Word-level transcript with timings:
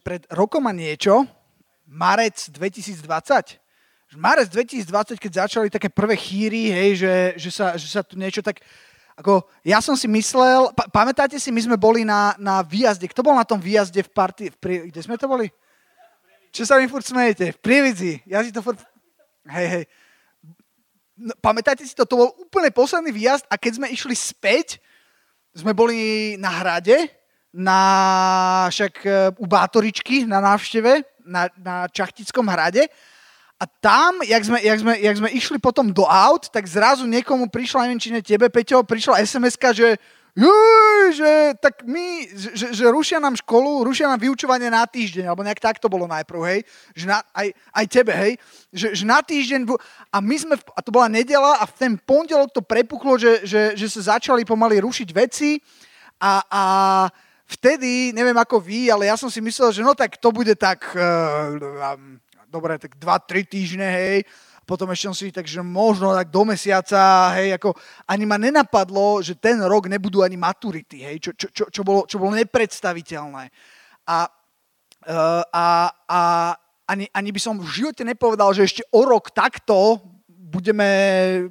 pred 0.00 0.24
rokom 0.32 0.64
a 0.66 0.72
niečo, 0.72 1.28
marec 1.86 2.50
2020, 2.50 3.04
marec 4.18 4.48
2020, 4.50 5.22
keď 5.22 5.32
začali 5.46 5.68
také 5.70 5.86
prvé 5.86 6.18
chýry, 6.18 6.72
hej, 6.74 6.90
že, 7.06 7.14
že, 7.38 7.50
sa, 7.54 7.78
že 7.78 7.86
sa 7.86 8.02
tu 8.02 8.18
niečo 8.18 8.42
tak... 8.42 8.58
Ako, 9.20 9.44
ja 9.60 9.84
som 9.84 10.00
si 10.00 10.08
myslel, 10.08 10.72
pa, 10.72 10.88
pamätáte 10.88 11.36
si, 11.36 11.52
my 11.52 11.60
sme 11.60 11.76
boli 11.76 12.08
na, 12.08 12.32
na 12.40 12.64
výjazde. 12.64 13.04
Kto 13.04 13.20
bol 13.20 13.36
na 13.36 13.44
tom 13.44 13.60
výjazde 13.60 14.00
v 14.00 14.10
party? 14.16 14.44
V 14.48 14.56
prie, 14.56 14.78
kde 14.88 15.00
sme 15.04 15.20
to 15.20 15.28
boli? 15.28 15.52
Čo 16.50 16.64
sa 16.64 16.80
mi 16.80 16.88
furt 16.88 17.04
smejete? 17.04 17.52
V 17.52 17.58
Prievidzi. 17.60 18.24
Ja 18.24 18.40
si 18.40 18.48
to 18.48 18.64
furt... 18.64 18.80
Hej, 19.44 19.66
hej. 19.68 19.84
No, 21.20 21.36
pamätáte 21.36 21.84
si 21.84 21.92
to? 21.92 22.08
To 22.08 22.16
bol 22.16 22.30
úplne 22.40 22.72
posledný 22.72 23.12
výjazd 23.12 23.44
a 23.52 23.60
keď 23.60 23.72
sme 23.76 23.92
išli 23.92 24.16
späť, 24.16 24.80
sme 25.52 25.76
boli 25.76 26.34
na 26.40 26.48
hrade, 26.48 27.12
na, 27.54 28.68
však 28.70 28.94
e, 29.06 29.10
u 29.38 29.46
Bátoričky 29.46 30.26
na 30.26 30.38
návšteve 30.38 31.02
na, 31.26 31.46
na 31.58 31.86
Čachtickom 31.90 32.46
hrade. 32.46 32.86
A 33.60 33.64
tam, 33.68 34.24
jak 34.24 34.40
sme, 34.40 34.58
jak, 34.64 34.78
sme, 34.80 34.92
jak 34.96 35.16
sme 35.20 35.28
išli 35.36 35.58
potom 35.60 35.92
do 35.92 36.08
aut, 36.08 36.48
tak 36.48 36.64
zrazu 36.64 37.04
niekomu 37.04 37.52
prišla, 37.52 37.84
neviem, 37.84 38.00
či 38.00 38.08
ne 38.08 38.24
tebe, 38.24 38.48
Peťo, 38.48 38.80
prišla 38.86 39.20
sms 39.20 39.60
že 39.76 40.00
že 41.10 41.58
tak 41.58 41.82
my, 41.82 42.30
že, 42.54 42.70
že 42.70 42.84
rušia 42.86 43.18
nám 43.18 43.34
školu, 43.34 43.82
rušia 43.82 44.06
nám 44.06 44.22
vyučovanie 44.22 44.70
na 44.70 44.86
týždeň, 44.86 45.26
alebo 45.26 45.42
nejak 45.42 45.58
tak 45.58 45.82
to 45.82 45.90
bolo 45.90 46.06
najprv, 46.06 46.40
hej, 46.46 46.60
že 46.94 47.04
na, 47.10 47.18
aj, 47.34 47.50
aj 47.50 47.84
tebe, 47.90 48.14
hej, 48.14 48.32
že, 48.70 48.94
že 48.94 49.04
na 49.04 49.18
týždeň, 49.26 49.66
a 50.14 50.16
my 50.22 50.36
sme, 50.38 50.54
a 50.54 50.80
to 50.80 50.94
bola 50.94 51.10
nedela 51.10 51.58
a 51.58 51.66
v 51.66 51.74
ten 51.74 51.92
pondelok 51.98 52.54
to 52.54 52.62
prepuklo, 52.62 53.18
že, 53.18 53.42
že, 53.42 53.74
že 53.74 53.86
sa 53.90 54.16
začali 54.16 54.46
pomaly 54.46 54.78
rušiť 54.78 55.08
veci 55.10 55.58
a, 56.22 56.46
a 56.46 56.62
vtedy, 57.50 58.14
neviem 58.14 58.36
ako 58.38 58.62
vy, 58.62 58.90
ale 58.90 59.10
ja 59.10 59.18
som 59.18 59.26
si 59.26 59.42
myslel, 59.42 59.74
že 59.74 59.82
no 59.82 59.98
tak 59.98 60.14
to 60.22 60.30
bude 60.30 60.54
tak, 60.54 60.86
uh, 60.94 61.98
dobre, 62.46 62.78
tak 62.78 62.94
2-3 62.94 63.46
týždne, 63.50 63.86
hej, 63.90 64.22
potom 64.62 64.86
ešte 64.94 65.06
som 65.10 65.16
si 65.18 65.34
tak, 65.34 65.50
že 65.50 65.58
možno 65.58 66.14
tak 66.14 66.30
do 66.30 66.46
mesiaca, 66.46 67.34
hej, 67.34 67.58
ako 67.58 67.74
ani 68.06 68.22
ma 68.22 68.38
nenapadlo, 68.38 69.18
že 69.18 69.34
ten 69.34 69.58
rok 69.66 69.90
nebudú 69.90 70.22
ani 70.22 70.38
maturity, 70.38 71.02
hej, 71.02 71.16
čo, 71.18 71.30
čo, 71.34 71.48
čo, 71.50 71.64
čo, 71.74 71.82
bolo, 71.82 72.06
čo 72.06 72.22
bolo 72.22 72.38
nepredstaviteľné. 72.38 73.50
A, 74.06 74.30
uh, 75.10 75.42
a, 75.50 75.66
a 76.06 76.20
ani, 76.86 77.10
ani 77.10 77.30
by 77.34 77.40
som 77.42 77.58
v 77.58 77.66
živote 77.66 78.06
nepovedal, 78.06 78.54
že 78.54 78.66
ešte 78.66 78.82
o 78.94 79.02
rok 79.02 79.34
takto 79.34 79.98
budeme 80.26 80.90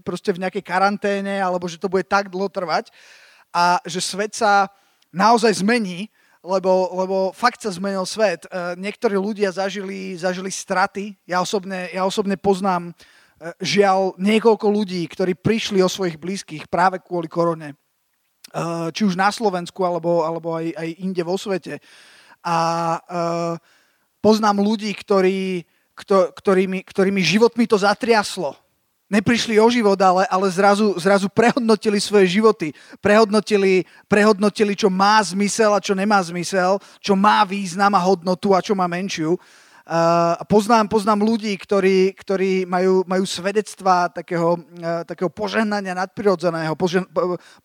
proste 0.04 0.36
v 0.36 0.44
nejakej 0.44 0.64
karanténe, 0.64 1.40
alebo 1.40 1.68
že 1.68 1.80
to 1.80 1.88
bude 1.88 2.04
tak 2.08 2.28
dlho 2.28 2.52
trvať 2.52 2.92
a 3.56 3.80
že 3.88 4.04
svet 4.04 4.36
sa 4.36 4.68
naozaj 5.14 5.62
zmení, 5.62 6.10
lebo, 6.40 6.88
lebo 6.96 7.18
fakt 7.36 7.60
sa 7.60 7.72
zmenil 7.74 8.08
svet. 8.08 8.48
Uh, 8.48 8.74
niektorí 8.80 9.20
ľudia 9.20 9.52
zažili, 9.52 10.16
zažili 10.16 10.48
straty. 10.48 11.18
Ja 11.28 11.44
osobne, 11.44 11.92
ja 11.92 12.08
osobne 12.08 12.40
poznám 12.40 12.96
uh, 12.96 13.52
žiaľ 13.60 14.16
niekoľko 14.16 14.68
ľudí, 14.72 15.04
ktorí 15.12 15.36
prišli 15.36 15.84
o 15.84 15.92
svojich 15.92 16.16
blízkych 16.16 16.72
práve 16.72 17.04
kvôli 17.04 17.28
korone. 17.28 17.76
Uh, 18.50 18.90
či 18.96 19.04
už 19.04 19.20
na 19.20 19.30
Slovensku, 19.30 19.84
alebo, 19.84 20.24
alebo 20.24 20.56
aj, 20.56 20.74
aj 20.74 20.90
inde 21.04 21.22
vo 21.28 21.36
svete. 21.36 21.84
A 22.40 22.56
poznám 24.24 24.64
ľudí, 24.64 24.96
ktorí, 24.96 25.68
kto, 25.92 26.32
ktorými, 26.32 26.88
ktorými 26.88 27.20
životmi 27.20 27.68
to 27.68 27.76
zatriaslo 27.76 28.56
neprišli 29.10 29.58
o 29.58 29.68
život, 29.68 29.98
ale, 29.98 30.30
ale 30.30 30.48
zrazu, 30.54 30.94
zrazu 31.02 31.28
prehodnotili 31.28 31.98
svoje 31.98 32.40
životy. 32.40 32.72
Prehodnotili, 33.02 33.84
prehodnotili, 34.06 34.78
čo 34.78 34.88
má 34.88 35.18
zmysel 35.26 35.74
a 35.74 35.84
čo 35.84 35.98
nemá 35.98 36.22
zmysel, 36.22 36.78
čo 37.02 37.18
má 37.18 37.42
význam 37.44 37.92
a 37.98 38.06
hodnotu 38.06 38.54
a 38.54 38.62
čo 38.62 38.78
má 38.78 38.86
menšiu. 38.86 39.36
Uh, 39.90 40.38
poznám, 40.46 40.86
poznám 40.86 41.26
ľudí, 41.26 41.50
ktorí, 41.58 42.14
ktorí 42.14 42.70
majú, 42.70 43.02
majú 43.10 43.26
svedectvá 43.26 44.14
takého, 44.14 44.62
uh, 44.62 45.02
takého 45.02 45.34
požehnania 45.34 45.98
nadprirodzeného. 45.98 46.78
Požen, 46.78 47.10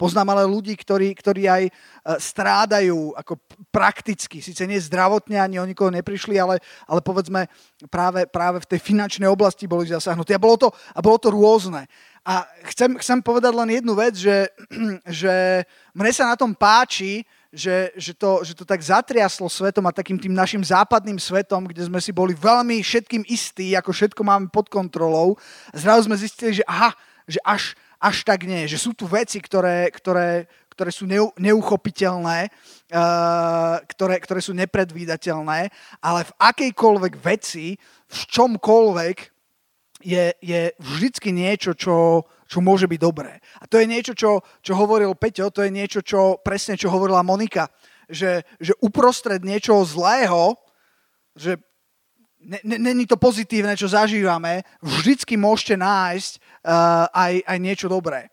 poznám 0.01 0.33
ale 0.33 0.49
ľudí, 0.49 0.73
ktorí, 0.73 1.13
ktorí 1.13 1.45
aj 1.45 1.63
uh, 1.69 2.17
strádajú 2.17 3.13
ako 3.13 3.37
prakticky. 3.69 4.41
Sice 4.41 4.65
nie 4.65 4.81
zdravotne, 4.81 5.37
ani 5.37 5.61
o 5.61 5.69
nikoho 5.69 5.93
neprišli, 5.93 6.41
ale, 6.41 6.65
ale 6.89 7.05
povedzme 7.05 7.45
práve, 7.93 8.25
práve 8.25 8.65
v 8.65 8.73
tej 8.73 8.81
finančnej 8.81 9.29
oblasti 9.29 9.69
boli 9.69 9.85
zasahnutí. 9.85 10.33
A 10.33 10.41
bolo 10.41 10.57
to, 10.57 10.69
a 10.73 11.05
bolo 11.05 11.21
to 11.21 11.29
rôzne. 11.29 11.85
A 12.25 12.49
chcem, 12.73 12.97
chcem 13.05 13.21
povedať 13.21 13.53
len 13.53 13.69
jednu 13.69 13.93
vec, 13.93 14.17
že, 14.17 14.49
že 15.21 15.61
mne 15.93 16.13
sa 16.17 16.33
na 16.33 16.41
tom 16.41 16.57
páči, 16.57 17.21
že, 17.55 17.95
že, 17.95 18.13
to, 18.13 18.43
že 18.43 18.53
to 18.59 18.67
tak 18.67 18.83
zatriaslo 18.83 19.47
svetom 19.47 19.87
a 19.87 19.95
takým 19.95 20.19
tým 20.19 20.35
našim 20.35 20.61
západným 20.61 21.17
svetom, 21.23 21.71
kde 21.71 21.87
sme 21.87 22.03
si 22.03 22.11
boli 22.11 22.35
veľmi 22.35 22.83
všetkým 22.83 23.23
istí, 23.31 23.79
ako 23.79 23.95
všetko 23.95 24.21
máme 24.27 24.51
pod 24.51 24.67
kontrolou. 24.67 25.39
Zrazu 25.71 26.11
sme 26.11 26.19
zistili, 26.19 26.59
že 26.59 26.65
aha, 26.67 26.93
že 27.25 27.39
až, 27.47 27.79
až 28.03 28.27
tak 28.27 28.43
nie, 28.45 28.67
že 28.67 28.77
sú 28.77 28.93
tu 28.93 29.07
veci, 29.07 29.39
ktoré, 29.39 29.89
ktoré, 29.95 30.51
ktoré 30.75 30.91
sú 30.91 31.07
neuchopiteľné, 31.39 32.51
uh, 32.91 33.79
ktoré, 33.87 34.19
ktoré 34.19 34.41
sú 34.43 34.53
nepredvídateľné, 34.59 35.71
ale 36.03 36.21
v 36.27 36.33
akejkoľvek 36.43 37.15
veci, 37.23 37.79
v 38.11 38.21
čomkoľvek 38.29 39.17
je, 40.05 40.35
je 40.43 40.63
vždycky 40.77 41.33
niečo, 41.33 41.73
čo, 41.73 42.27
čo 42.55 42.63
môže 42.63 42.87
byť 42.87 43.01
dobré. 43.03 43.43
A 43.59 43.67
to 43.67 43.83
je 43.83 43.91
niečo, 43.91 44.15
čo, 44.15 44.39
čo 44.63 44.79
hovoril 44.79 45.19
Peťo, 45.19 45.51
to 45.51 45.67
je 45.67 45.75
niečo, 45.75 46.07
čo 46.07 46.39
presne 46.39 46.79
čo 46.79 46.87
hovorila 46.87 47.27
Monika, 47.27 47.67
že, 48.07 48.47
že 48.63 48.79
uprostred 48.79 49.43
niečoho 49.43 49.83
zlého, 49.83 50.55
že 51.35 51.59
není 52.63 53.11
to 53.11 53.19
pozitívne, 53.19 53.75
čo 53.75 53.91
zažívame, 53.91 54.63
vždycky 54.79 55.35
môžete 55.35 55.81
nájsť 55.81 56.33
uh, 56.39 57.11
aj, 57.11 57.33
aj 57.43 57.59
niečo 57.59 57.91
dobré. 57.91 58.31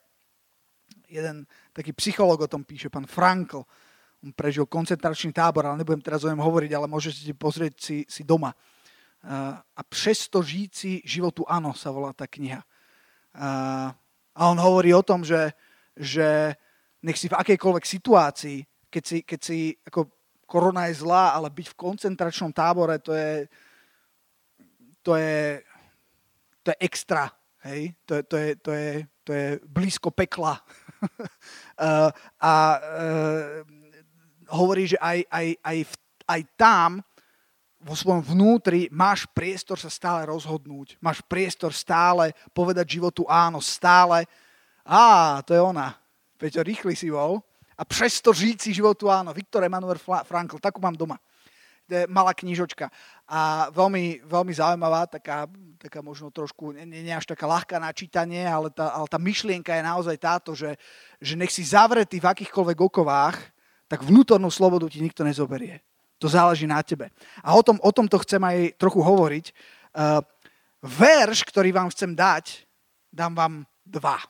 Jeden 1.09 1.49
taký 1.73 1.95
psycholog 1.97 2.45
o 2.45 2.51
tom 2.51 2.61
píše, 2.61 2.93
pán 2.93 3.09
Frankl. 3.09 3.65
On 4.21 4.29
prežil 4.35 4.69
koncentračný 4.69 5.33
tábor, 5.33 5.65
ale 5.65 5.81
nebudem 5.81 6.03
teraz 6.03 6.21
o 6.21 6.29
ňom 6.29 6.45
hovoriť, 6.45 6.71
ale 6.77 6.85
môžete 6.85 7.33
pozrieť 7.33 7.73
si, 7.79 7.97
si 8.05 8.21
doma. 8.21 8.53
Uh, 9.23 9.57
a 9.57 9.81
přesto 9.81 10.45
žijíci 10.45 11.01
životu 11.07 11.41
áno 11.49 11.73
sa 11.73 11.89
volá 11.89 12.13
tá 12.13 12.29
kniha. 12.29 12.61
Uh, 13.31 13.95
a 14.35 14.47
on 14.47 14.59
hovorí 14.59 14.93
o 14.95 15.03
tom, 15.03 15.23
že, 15.23 15.51
že 15.95 16.55
nech 17.03 17.17
si 17.19 17.27
v 17.27 17.37
akejkoľvek 17.37 17.85
situácii, 17.85 18.59
keď 18.91 19.03
si, 19.03 19.17
keď 19.23 19.39
si 19.39 19.59
ako 19.87 20.07
korona 20.47 20.91
je 20.91 20.99
zlá, 20.99 21.31
ale 21.31 21.47
byť 21.47 21.71
v 21.71 21.79
koncentračnom 21.79 22.51
tábore, 22.51 22.99
to 22.99 23.15
je, 23.15 23.47
to 24.99 25.15
je, 25.15 25.63
to 26.63 26.67
je 26.75 26.77
extra. 26.83 27.31
Hej? 27.63 27.95
To, 28.05 28.19
je, 28.19 28.23
to, 28.23 28.35
je, 28.37 28.49
to, 28.55 28.71
je, 28.71 28.89
to 29.23 29.31
je 29.31 29.47
blízko 29.63 30.11
pekla. 30.11 30.59
uh, 30.59 32.11
a 32.51 32.53
uh, 32.77 33.63
hovorí, 34.51 34.91
že 34.91 34.99
aj, 34.99 35.23
aj, 35.31 35.47
aj, 35.63 35.77
v, 35.87 35.93
aj 36.27 36.41
tam 36.59 36.89
vo 37.81 37.97
svojom 37.97 38.21
vnútri 38.21 38.85
máš 38.93 39.25
priestor 39.33 39.77
sa 39.81 39.89
stále 39.89 40.29
rozhodnúť. 40.29 41.01
Máš 41.01 41.25
priestor 41.25 41.73
stále 41.73 42.37
povedať 42.53 43.01
životu 43.01 43.25
áno, 43.25 43.57
stále. 43.57 44.29
Á, 44.85 45.41
to 45.41 45.57
je 45.57 45.61
ona. 45.61 45.97
Peťo, 46.37 46.61
rýchly 46.61 46.93
si 46.93 47.09
bol. 47.09 47.41
A 47.77 47.81
přesto 47.81 48.29
žiť 48.29 48.57
si 48.61 48.69
životu 48.77 49.09
áno. 49.09 49.33
Viktor 49.33 49.65
Emanuel 49.65 49.97
Frankl, 50.01 50.61
takú 50.61 50.77
mám 50.77 50.93
doma. 50.93 51.17
To 51.89 51.93
je 51.97 52.03
malá 52.05 52.31
knižočka. 52.37 52.93
A 53.25 53.67
veľmi, 53.73 54.21
veľmi 54.23 54.53
zaujímavá, 54.53 55.09
taká, 55.09 55.49
taká 55.81 55.99
možno 56.05 56.29
trošku, 56.29 56.77
nie, 56.77 57.01
nie 57.01 57.11
až 57.11 57.25
taká 57.25 57.49
ľahká 57.49 57.81
na 57.81 57.89
čítanie, 57.91 58.45
ale 58.45 58.69
tá, 58.69 58.93
ale 58.93 59.09
tá 59.09 59.17
myšlienka 59.17 59.73
je 59.73 59.83
naozaj 59.83 60.17
táto, 60.21 60.53
že, 60.53 60.77
že 61.17 61.33
nech 61.33 61.49
si 61.49 61.65
zavretý 61.65 62.21
v 62.21 62.29
akýchkoľvek 62.29 62.77
okovách, 62.79 63.37
tak 63.89 64.05
vnútornú 64.05 64.47
slobodu 64.47 64.87
ti 64.87 65.03
nikto 65.03 65.25
nezoberie. 65.25 65.83
To 66.21 66.29
záleží 66.29 66.69
na 66.69 66.85
tebe. 66.85 67.09
A 67.41 67.57
o, 67.57 67.65
tom, 67.65 67.81
o 67.81 67.89
tomto 67.89 68.21
chcem 68.21 68.37
aj 68.37 68.77
trochu 68.77 69.01
hovoriť. 69.01 69.45
Uh, 69.91 70.21
verš, 70.85 71.41
ktorý 71.49 71.73
vám 71.73 71.89
chcem 71.89 72.13
dať, 72.13 72.69
dám 73.09 73.33
vám 73.33 73.53
dva. 73.81 74.21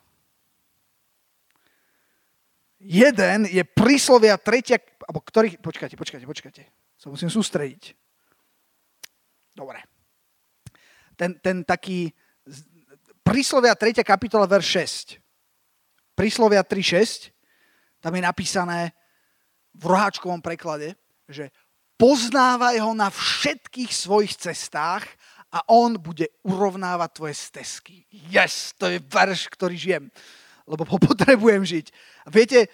Jeden 2.79 3.45
je 3.51 3.61
príslovia 3.67 4.39
tretia, 4.39 4.79
alebo 5.03 5.19
ktorý, 5.19 5.59
počkajte, 5.59 5.99
počkajte, 5.99 6.25
počkajte, 6.25 6.63
sa 6.95 7.07
musím 7.11 7.29
sústrediť. 7.29 7.93
Dobre. 9.51 9.83
Ten, 11.19 11.37
ten 11.43 11.61
taký, 11.67 12.09
príslovia 13.21 13.75
3. 13.75 13.99
kapitola, 14.01 14.49
verš 14.49 15.19
6. 15.19 16.15
Príslovia 16.17 16.63
3.6, 16.63 17.29
tam 18.01 18.15
je 18.17 18.23
napísané 18.23 18.79
v 19.77 19.83
roháčkovom 19.87 20.41
preklade, 20.41 20.97
že 21.29 21.53
poznávaj 22.01 22.81
ho 22.81 22.97
na 22.97 23.13
všetkých 23.13 23.93
svojich 23.93 24.33
cestách 24.33 25.05
a 25.53 25.61
on 25.69 26.01
bude 26.01 26.25
urovnávať 26.41 27.09
tvoje 27.13 27.35
stezky. 27.37 28.09
Yes, 28.09 28.73
to 28.73 28.89
je 28.89 28.97
verš, 28.97 29.45
ktorý 29.53 29.77
žijem, 29.77 30.05
lebo 30.65 30.81
ho 30.81 30.97
potrebujem 31.13 31.61
žiť. 31.61 31.85
A 32.25 32.33
viete, 32.33 32.65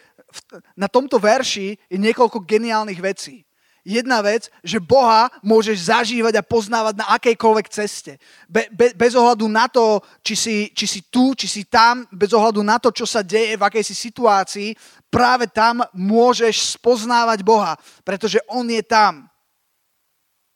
na 0.80 0.88
tomto 0.88 1.20
verši 1.20 1.76
je 1.76 1.98
niekoľko 2.00 2.48
geniálnych 2.48 3.04
vecí. 3.04 3.44
Jedna 3.88 4.20
vec, 4.20 4.52
že 4.60 4.84
Boha 4.84 5.32
môžeš 5.40 5.88
zažívať 5.88 6.36
a 6.36 6.44
poznávať 6.44 7.00
na 7.00 7.08
akejkoľvek 7.16 7.68
ceste. 7.72 8.20
Be, 8.52 8.68
be, 8.68 8.92
bez 8.92 9.16
ohľadu 9.16 9.48
na 9.48 9.72
to, 9.72 10.04
či 10.20 10.36
si, 10.36 10.58
či 10.76 10.84
si 10.84 11.00
tu, 11.08 11.32
či 11.32 11.48
si 11.48 11.64
tam, 11.64 12.04
bez 12.12 12.36
ohľadu 12.36 12.60
na 12.60 12.76
to, 12.84 12.92
čo 12.92 13.08
sa 13.08 13.24
deje, 13.24 13.56
v 13.56 13.64
akej 13.64 13.88
si 13.88 13.96
situácii, 13.96 14.76
práve 15.08 15.48
tam 15.48 15.80
môžeš 15.96 16.76
spoznávať 16.76 17.48
Boha, 17.48 17.80
pretože 18.04 18.44
On 18.52 18.68
je 18.68 18.84
tam. 18.84 19.32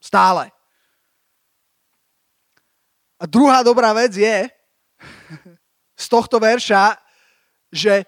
Stále. 0.03 0.51
A 3.15 3.23
druhá 3.23 3.63
dobrá 3.63 3.95
vec 3.95 4.11
je 4.11 4.49
z 5.95 6.05
tohto 6.11 6.35
verša, 6.41 6.99
že 7.71 8.03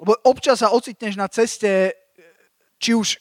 lebo 0.00 0.16
občas 0.24 0.64
sa 0.64 0.72
ocitneš 0.72 1.12
na 1.20 1.28
ceste, 1.28 1.92
či 2.80 2.96
už 2.96 3.20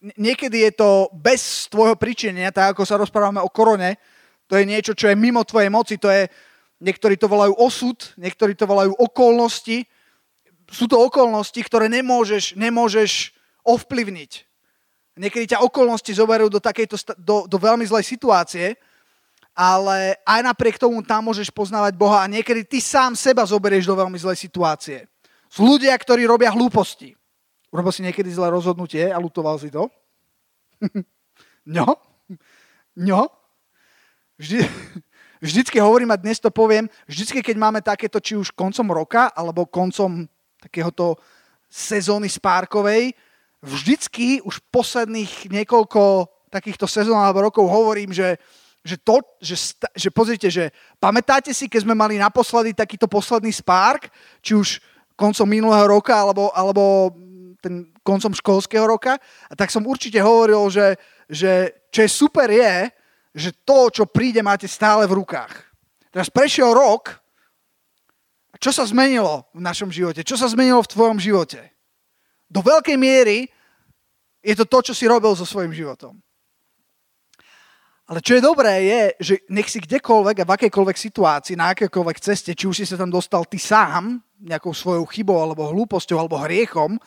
niekedy 0.00 0.68
je 0.68 0.72
to 0.80 0.90
bez 1.12 1.68
tvojho 1.68 1.96
príčinenia, 1.96 2.52
tak 2.52 2.76
ako 2.76 2.82
sa 2.88 2.96
rozprávame 2.96 3.40
o 3.40 3.52
korone, 3.52 4.00
to 4.50 4.58
je 4.58 4.66
niečo, 4.66 4.96
čo 4.96 5.06
je 5.06 5.14
mimo 5.14 5.46
tvojej 5.46 5.70
moci, 5.70 5.94
to 6.00 6.10
je, 6.10 6.26
niektorí 6.82 7.14
to 7.14 7.30
volajú 7.30 7.54
osud, 7.54 7.94
niektorí 8.18 8.58
to 8.58 8.66
volajú 8.66 8.90
okolnosti. 8.98 9.86
Sú 10.66 10.90
to 10.90 10.98
okolnosti, 10.98 11.60
ktoré 11.62 11.86
nemôžeš, 11.86 12.58
nemôžeš 12.58 13.30
ovplyvniť. 13.62 14.32
Niekedy 15.20 15.54
ťa 15.54 15.62
okolnosti 15.62 16.10
zoberú 16.16 16.48
do, 16.48 16.58
takejto, 16.58 16.96
do, 17.20 17.44
do 17.44 17.58
veľmi 17.60 17.84
zlej 17.84 18.08
situácie, 18.08 18.74
ale 19.52 20.16
aj 20.24 20.40
napriek 20.40 20.80
tomu 20.80 21.04
tam 21.04 21.28
môžeš 21.28 21.52
poznávať 21.52 21.92
Boha 21.94 22.24
a 22.24 22.30
niekedy 22.30 22.64
ty 22.64 22.80
sám 22.80 23.12
seba 23.12 23.44
zoberieš 23.44 23.84
do 23.84 23.98
veľmi 23.98 24.16
zlej 24.16 24.40
situácie. 24.40 25.04
Sú 25.50 25.66
ľudia, 25.66 25.92
ktorí 25.92 26.24
robia 26.24 26.48
hlúposti. 26.54 27.19
Urobil 27.70 27.94
si 27.94 28.02
niekedy 28.02 28.30
zlé 28.34 28.50
rozhodnutie 28.50 29.14
a 29.14 29.22
lutoval 29.22 29.58
si 29.62 29.70
to? 29.70 29.86
no? 31.78 31.94
No? 32.98 33.30
Vždy, 34.38 34.66
vždycky 35.46 35.78
hovorím 35.78 36.10
a 36.10 36.20
dnes 36.20 36.42
to 36.42 36.50
poviem, 36.50 36.90
vždycky 37.06 37.42
keď 37.42 37.56
máme 37.56 37.80
takéto, 37.80 38.18
či 38.18 38.34
už 38.34 38.50
koncom 38.50 38.90
roka, 38.90 39.30
alebo 39.30 39.70
koncom 39.70 40.26
takéhoto 40.58 41.16
sezóny 41.70 42.26
spárkovej, 42.26 43.14
vždycky 43.62 44.42
už 44.42 44.58
posledných 44.74 45.46
niekoľko 45.52 46.26
takýchto 46.50 46.90
sezón 46.90 47.14
alebo 47.14 47.46
rokov 47.46 47.70
hovorím, 47.70 48.10
že 48.10 48.36
že, 48.80 48.96
to, 48.96 49.20
že, 49.44 49.76
že 49.92 50.08
pozrite, 50.08 50.48
že 50.48 50.72
pamätáte 50.96 51.52
si, 51.52 51.68
keď 51.68 51.84
sme 51.84 51.92
mali 51.92 52.16
naposledy 52.16 52.72
takýto 52.72 53.04
posledný 53.04 53.52
spárk, 53.52 54.08
či 54.40 54.56
už 54.56 54.80
koncom 55.20 55.44
minulého 55.44 55.84
roka 55.84 56.16
alebo, 56.16 56.48
alebo 56.56 57.12
ten 57.60 57.92
koncom 58.02 58.32
školského 58.32 58.84
roka, 58.88 59.20
tak 59.54 59.68
som 59.68 59.84
určite 59.84 60.18
hovoril, 60.18 60.66
že, 60.72 60.96
že 61.28 61.84
čo 61.92 62.00
je 62.02 62.10
super 62.10 62.48
je, 62.48 62.88
že 63.36 63.54
to, 63.62 63.92
čo 63.92 64.10
príde, 64.10 64.42
máte 64.42 64.66
stále 64.66 65.06
v 65.06 65.22
rukách. 65.22 65.52
Teraz 66.10 66.26
prešiel 66.26 66.74
rok 66.74 67.20
a 68.50 68.56
čo 68.58 68.74
sa 68.74 68.82
zmenilo 68.82 69.46
v 69.54 69.62
našom 69.62 69.94
živote? 69.94 70.26
Čo 70.26 70.34
sa 70.34 70.50
zmenilo 70.50 70.82
v 70.82 70.92
tvojom 70.92 71.18
živote? 71.22 71.70
Do 72.50 72.66
veľkej 72.66 72.98
miery 72.98 73.46
je 74.42 74.54
to 74.58 74.66
to, 74.66 74.90
čo 74.90 74.92
si 74.96 75.06
robil 75.06 75.30
so 75.38 75.46
svojím 75.46 75.70
životom. 75.70 76.18
Ale 78.10 78.18
čo 78.18 78.34
je 78.34 78.42
dobré 78.42 78.90
je, 78.90 79.02
že 79.22 79.34
nech 79.54 79.70
si 79.70 79.78
kdekoľvek 79.78 80.42
a 80.42 80.48
v 80.48 80.54
akejkoľvek 80.58 80.98
situácii, 80.98 81.54
na 81.54 81.70
akékoľvek 81.70 82.18
ceste, 82.18 82.58
či 82.58 82.66
už 82.66 82.82
si 82.82 82.86
sa 82.90 82.98
tam 82.98 83.06
dostal 83.06 83.46
ty 83.46 83.54
sám, 83.54 84.18
nejakou 84.42 84.74
svojou 84.74 85.06
chybou, 85.06 85.38
alebo 85.38 85.70
hlúposťou, 85.70 86.18
alebo 86.18 86.42
hriechom, 86.42 86.98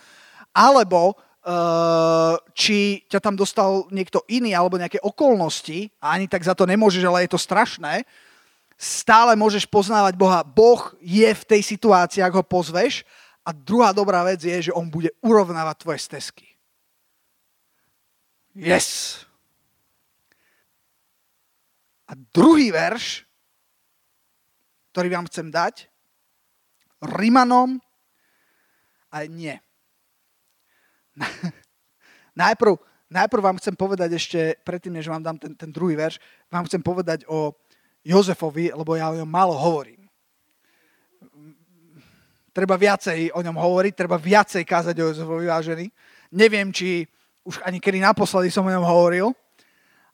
alebo 0.53 1.17
uh, 1.17 2.37
či 2.53 3.03
ťa 3.09 3.19
tam 3.19 3.35
dostal 3.35 3.89
niekto 3.89 4.21
iný, 4.29 4.53
alebo 4.53 4.77
nejaké 4.79 5.01
okolnosti, 5.01 5.91
a 5.99 6.15
ani 6.15 6.29
tak 6.29 6.45
za 6.45 6.53
to 6.53 6.63
nemôžeš, 6.63 7.03
ale 7.03 7.25
je 7.25 7.33
to 7.33 7.41
strašné, 7.41 8.05
stále 8.77 9.33
môžeš 9.33 9.65
poznávať 9.67 10.13
Boha. 10.15 10.45
Boh 10.45 10.93
je 11.01 11.27
v 11.27 11.43
tej 11.43 11.61
situácii, 11.65 12.21
ak 12.21 12.37
ho 12.37 12.43
pozveš. 12.45 13.03
A 13.43 13.51
druhá 13.51 13.91
dobrá 13.91 14.23
vec 14.23 14.39
je, 14.39 14.71
že 14.71 14.75
on 14.75 14.87
bude 14.87 15.11
urovnávať 15.19 15.75
tvoje 15.83 15.99
stezky. 15.99 16.47
Yes! 18.55 19.19
A 22.07 22.15
druhý 22.15 22.71
verš, 22.71 23.25
ktorý 24.93 25.07
vám 25.11 25.27
chcem 25.27 25.49
dať, 25.49 25.89
Rimanom 27.03 27.83
aj 29.11 29.25
nie. 29.27 29.59
najprv, 32.43 32.77
najprv 33.09 33.41
vám 33.41 33.57
chcem 33.61 33.75
povedať 33.77 34.09
ešte, 34.17 34.39
predtým, 34.65 34.97
než 34.97 35.07
vám 35.07 35.23
dám 35.23 35.37
ten, 35.37 35.53
ten 35.55 35.69
druhý 35.69 35.95
verš, 35.95 36.17
vám 36.49 36.65
chcem 36.65 36.81
povedať 36.81 37.25
o 37.29 37.53
Jozefovi, 38.03 38.75
lebo 38.75 38.95
ja 38.99 39.09
o 39.09 39.17
ňom 39.17 39.29
málo 39.29 39.55
hovorím. 39.55 40.03
Treba 42.53 42.77
viacej 42.77 43.33
o 43.33 43.41
ňom 43.41 43.57
hovoriť, 43.57 43.93
treba 43.97 44.17
viacej 44.21 44.61
kázať 44.61 44.95
o 45.01 45.09
Jozefovi, 45.09 45.49
vážený. 45.49 45.85
Neviem, 46.37 46.69
či 46.69 47.07
už 47.43 47.59
ani 47.65 47.81
kedy 47.81 47.99
naposledy 47.99 48.53
som 48.53 48.67
o 48.67 48.73
ňom 48.73 48.85
hovoril, 48.85 49.33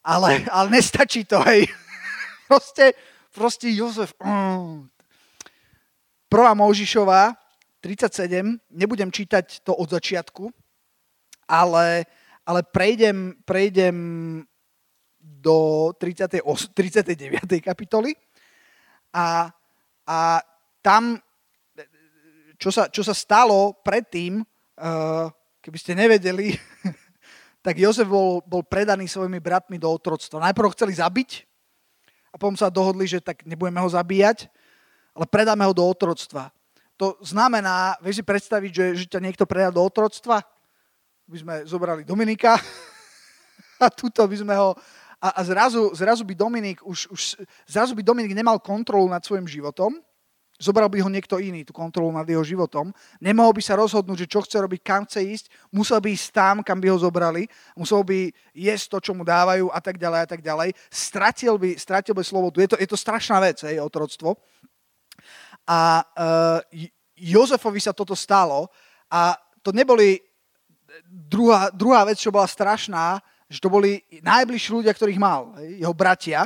ale, 0.04 0.44
ale 0.56 0.68
nestačí 0.70 1.26
to, 1.26 1.42
hej 1.44 1.68
proste, 2.48 2.96
proste 3.34 3.68
Jozef. 3.70 4.16
Mm. 4.24 4.88
Prvá 6.30 6.54
Moužišová, 6.54 7.34
37, 7.82 8.60
nebudem 8.70 9.10
čítať 9.10 9.66
to 9.66 9.74
od 9.74 9.90
začiatku, 9.90 10.52
ale, 11.50 12.06
ale 12.46 12.62
prejdem, 12.62 13.34
prejdem 13.42 13.98
do 15.18 15.90
38, 15.98 16.46
39. 16.46 17.66
kapitoly 17.66 18.14
a, 19.10 19.50
a 20.06 20.20
tam, 20.86 21.18
čo 22.62 22.70
sa, 22.70 22.86
čo 22.94 23.02
sa 23.02 23.18
stalo 23.18 23.74
predtým, 23.82 24.46
uh, 24.46 25.28
keby 25.66 25.78
ste 25.82 25.98
nevedeli, 25.98 26.54
tak 27.66 27.82
Jozef 27.82 28.06
bol, 28.06 28.46
bol 28.46 28.62
predaný 28.62 29.10
svojimi 29.10 29.42
bratmi 29.42 29.82
do 29.82 29.90
otroctva. 29.90 30.46
Najprv 30.46 30.66
ho 30.70 30.76
chceli 30.78 30.94
zabiť, 30.94 31.50
a 32.30 32.36
potom 32.38 32.54
sa 32.54 32.70
dohodli, 32.70 33.10
že 33.10 33.20
tak 33.22 33.42
nebudeme 33.42 33.82
ho 33.82 33.90
zabíjať, 33.90 34.46
ale 35.18 35.26
predáme 35.26 35.66
ho 35.66 35.74
do 35.74 35.82
otroctva. 35.82 36.54
To 37.00 37.18
znamená, 37.24 37.98
vieš 38.04 38.22
si 38.22 38.26
predstaviť, 38.28 38.72
že, 38.72 38.86
že 39.04 39.06
ťa 39.08 39.24
niekto 39.24 39.48
predá 39.50 39.74
do 39.74 39.82
otroctva? 39.82 40.44
By 41.30 41.38
sme 41.38 41.56
zobrali 41.70 42.02
Dominika 42.02 42.58
a 43.86 43.88
tuto 43.94 44.26
by 44.26 44.34
sme 44.34 44.58
ho... 44.58 44.74
A, 45.20 45.38
a 45.38 45.42
zrazu, 45.46 45.94
zrazu 45.94 46.26
by 46.26 46.34
Dominik 46.34 46.82
už, 46.82 47.12
už, 47.12 47.22
zrazu 47.70 47.94
by 47.94 48.02
Dominik 48.02 48.34
nemal 48.34 48.58
kontrolu 48.58 49.06
nad 49.06 49.22
svojim 49.22 49.46
životom, 49.46 50.00
Zobral 50.60 50.92
by 50.92 51.00
ho 51.00 51.08
niekto 51.08 51.40
iný, 51.40 51.64
tú 51.64 51.72
kontrolu 51.72 52.12
nad 52.12 52.28
jeho 52.28 52.44
životom. 52.44 52.92
Nemohol 53.24 53.56
by 53.56 53.64
sa 53.64 53.80
rozhodnúť, 53.80 54.28
že 54.28 54.32
čo 54.36 54.44
chce 54.44 54.60
robiť, 54.60 54.82
kam 54.84 55.08
chce 55.08 55.24
ísť. 55.24 55.46
Musel 55.72 56.04
by 56.04 56.12
ísť 56.12 56.36
tam, 56.36 56.56
kam 56.68 56.84
by 56.84 56.92
ho 56.92 57.00
zobrali. 57.00 57.48
Musel 57.80 58.04
by 58.04 58.28
jesť 58.52 58.92
to, 58.92 58.98
čo 59.00 59.12
mu 59.16 59.24
dávajú 59.24 59.72
a 59.72 59.80
tak 59.80 59.96
ďalej 59.96 60.20
a 60.20 60.28
tak 60.28 60.44
ďalej. 60.44 60.76
Stratil 60.92 61.56
by, 61.56 61.80
stratil 61.80 62.12
by 62.12 62.28
slobodu. 62.28 62.60
Je 62.60 62.76
to, 62.76 62.78
je 62.84 62.88
to 62.92 63.00
strašná 63.00 63.40
vec, 63.40 63.64
hej, 63.64 63.80
otroctvo. 63.80 64.36
A 65.64 66.04
uh, 66.04 66.60
Jozefovi 67.16 67.80
sa 67.80 67.96
toto 67.96 68.12
stalo 68.12 68.68
a 69.08 69.40
to 69.64 69.72
neboli 69.72 70.20
druhá, 71.10 71.74
druhá 71.74 72.06
vec, 72.06 72.22
čo 72.22 72.30
bola 72.30 72.46
strašná, 72.46 73.18
že 73.50 73.58
to 73.58 73.74
boli 73.74 74.06
najbližší 74.22 74.70
ľudia, 74.70 74.94
ktorých 74.94 75.18
mal, 75.18 75.58
jeho 75.58 75.94
bratia, 75.98 76.46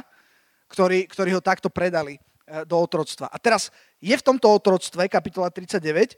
ktorí, 0.72 1.06
ktorí 1.12 1.36
ho 1.36 1.44
takto 1.44 1.68
predali 1.68 2.16
eh, 2.16 2.64
do 2.64 2.80
otroctva. 2.80 3.28
A 3.28 3.38
teraz 3.38 3.68
je 4.00 4.16
v 4.16 4.24
tomto 4.24 4.48
otroctve, 4.48 5.12
kapitola 5.12 5.52
39, 5.52 6.16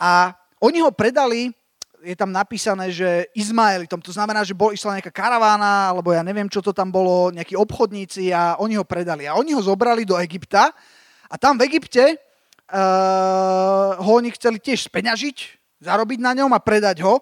a 0.00 0.32
oni 0.60 0.80
ho 0.80 0.88
predali, 0.92 1.52
je 2.00 2.16
tam 2.16 2.32
napísané, 2.32 2.88
že 2.88 3.28
Izmaelitom, 3.36 4.00
to 4.00 4.12
znamená, 4.12 4.40
že 4.44 4.56
bol, 4.56 4.72
išla 4.72 4.96
nejaká 4.96 5.12
karavána, 5.12 5.92
alebo 5.92 6.16
ja 6.16 6.24
neviem, 6.24 6.48
čo 6.48 6.64
to 6.64 6.72
tam 6.72 6.88
bolo, 6.88 7.28
nejakí 7.28 7.52
obchodníci 7.52 8.32
a 8.32 8.56
oni 8.56 8.80
ho 8.80 8.84
predali. 8.84 9.28
A 9.28 9.36
oni 9.36 9.52
ho 9.52 9.60
zobrali 9.60 10.08
do 10.08 10.16
Egypta 10.16 10.72
a 11.28 11.34
tam 11.36 11.60
v 11.60 11.68
Egypte 11.68 12.16
uh, 12.72 14.00
ho 14.00 14.10
oni 14.16 14.32
chceli 14.32 14.56
tiež 14.56 14.88
speňažiť, 14.88 15.36
zarobiť 15.84 16.18
na 16.24 16.32
ňom 16.40 16.50
a 16.56 16.64
predať 16.64 17.04
ho. 17.04 17.20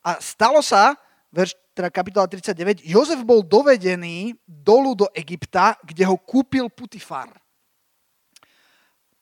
A 0.00 0.16
stalo 0.20 0.64
sa, 0.64 0.96
verš, 1.28 1.52
teda 1.76 1.88
kapitola 1.92 2.26
39, 2.28 2.84
Jozef 2.84 3.20
bol 3.24 3.44
dovedený 3.44 4.36
dolu 4.44 4.96
do 4.96 5.06
Egypta, 5.12 5.76
kde 5.84 6.04
ho 6.08 6.16
kúpil 6.16 6.68
Putifar. 6.72 7.32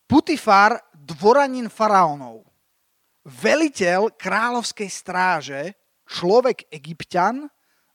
Putifar, 0.09 0.81
dvoranin 0.95 1.69
faraónov, 1.69 2.49
veliteľ 3.29 4.17
kráľovskej 4.17 4.89
stráže, 4.89 5.63
človek 6.09 6.65
egyptian 6.73 7.45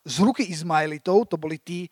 z 0.05 0.15
ruky 0.21 0.45
Izmaelitov, 0.45 1.25
to 1.25 1.41
boli 1.41 1.57
tí, 1.57 1.89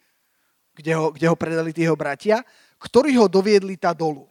kde 0.78 0.94
ho, 0.94 1.10
kde 1.10 1.26
ho 1.26 1.34
predali 1.34 1.74
tí 1.74 1.88
jeho 1.88 1.98
bratia, 1.98 2.46
ktorí 2.78 3.18
ho 3.18 3.26
doviedli 3.26 3.74
tá 3.82 3.98
dolu. 3.98 4.30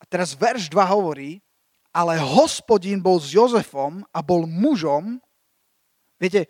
A 0.00 0.08
teraz 0.08 0.32
verš 0.32 0.72
2 0.72 0.80
hovorí, 0.80 1.44
ale 1.90 2.18
hospodín 2.22 3.02
bol 3.02 3.18
s 3.18 3.34
Jozefom 3.34 4.06
a 4.14 4.22
bol 4.22 4.46
mužom, 4.46 5.18
viete, 6.18 6.46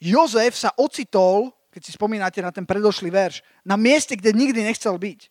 Jozef 0.00 0.56
sa 0.56 0.74
ocitol, 0.80 1.52
keď 1.70 1.80
si 1.86 1.92
spomínate 1.94 2.40
na 2.42 2.50
ten 2.50 2.66
predošlý 2.66 3.12
verš, 3.12 3.44
na 3.62 3.78
mieste, 3.78 4.18
kde 4.18 4.34
nikdy 4.34 4.64
nechcel 4.66 4.96
byť. 4.98 5.30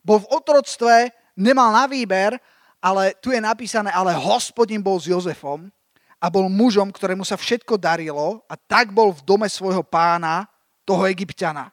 Bol 0.00 0.24
v 0.24 0.30
otroctve, 0.32 1.12
nemal 1.36 1.74
na 1.74 1.84
výber, 1.84 2.38
ale 2.78 3.12
tu 3.18 3.34
je 3.34 3.42
napísané, 3.42 3.90
ale 3.90 4.14
hospodin 4.14 4.80
bol 4.80 4.96
s 4.96 5.10
Jozefom 5.10 5.66
a 6.22 6.26
bol 6.30 6.46
mužom, 6.46 6.88
ktorému 6.88 7.26
sa 7.26 7.34
všetko 7.34 7.76
darilo 7.76 8.46
a 8.46 8.54
tak 8.54 8.94
bol 8.94 9.12
v 9.12 9.24
dome 9.26 9.48
svojho 9.50 9.82
pána, 9.82 10.46
toho 10.88 11.04
egyptiana. 11.04 11.68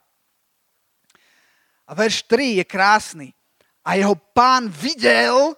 A 1.88 1.96
verš 1.96 2.28
3 2.28 2.60
je 2.60 2.64
krásny. 2.68 3.28
A 3.80 3.96
jeho 3.96 4.12
pán 4.36 4.68
videl, 4.68 5.56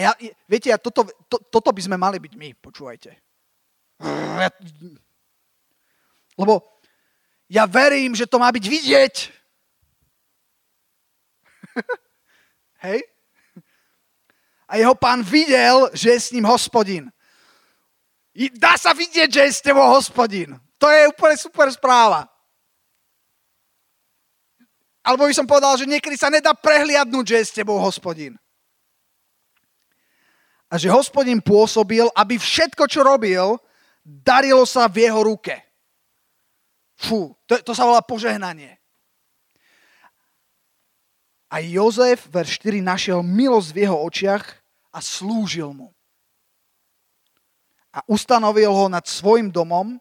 ja, 0.00 0.12
viete, 0.48 0.72
ja 0.72 0.78
toto, 0.80 1.04
to, 1.28 1.36
toto 1.50 1.70
by 1.70 1.82
sme 1.84 1.96
mali 2.00 2.16
byť 2.16 2.32
my, 2.36 2.48
počúvajte. 2.56 3.10
Lebo 6.40 6.80
ja 7.50 7.66
verím, 7.66 8.16
že 8.16 8.24
to 8.30 8.38
má 8.40 8.48
byť 8.48 8.64
vidieť. 8.64 9.14
Hej? 12.86 13.04
A 14.70 14.78
jeho 14.78 14.94
pán 14.94 15.26
videl, 15.26 15.90
že 15.92 16.14
je 16.14 16.20
s 16.20 16.32
ním 16.32 16.46
hospodin. 16.46 17.10
Dá 18.54 18.78
sa 18.78 18.94
vidieť, 18.94 19.28
že 19.28 19.42
je 19.50 19.52
s 19.52 19.60
tebou 19.60 19.84
hospodin. 19.90 20.54
To 20.78 20.86
je 20.86 21.10
úplne 21.10 21.36
super 21.36 21.66
správa. 21.74 22.30
Alebo 25.02 25.26
by 25.26 25.34
som 25.34 25.48
povedal, 25.48 25.74
že 25.74 25.90
niekedy 25.90 26.14
sa 26.14 26.30
nedá 26.30 26.54
prehliadnúť, 26.54 27.24
že 27.26 27.36
je 27.42 27.48
s 27.50 27.56
tebou 27.56 27.82
hospodin. 27.82 28.38
A 30.70 30.78
že 30.78 30.86
hospodin 30.86 31.42
pôsobil, 31.42 32.06
aby 32.14 32.38
všetko, 32.38 32.86
čo 32.86 33.02
robil, 33.02 33.58
darilo 34.06 34.62
sa 34.62 34.86
v 34.86 35.10
jeho 35.10 35.20
ruke. 35.26 35.58
Fú, 36.94 37.34
to, 37.48 37.58
to 37.64 37.72
sa 37.74 37.82
volá 37.82 37.98
požehnanie. 38.04 38.78
A 41.50 41.58
Jozef, 41.58 42.30
verš 42.30 42.62
4, 42.62 42.78
našiel 42.78 43.26
milosť 43.26 43.68
v 43.74 43.78
jeho 43.82 43.98
očiach 43.98 44.44
a 44.94 45.02
slúžil 45.02 45.74
mu. 45.74 45.90
A 47.90 48.06
ustanovil 48.06 48.70
ho 48.70 48.86
nad 48.86 49.02
svojim 49.02 49.50
domom 49.50 49.98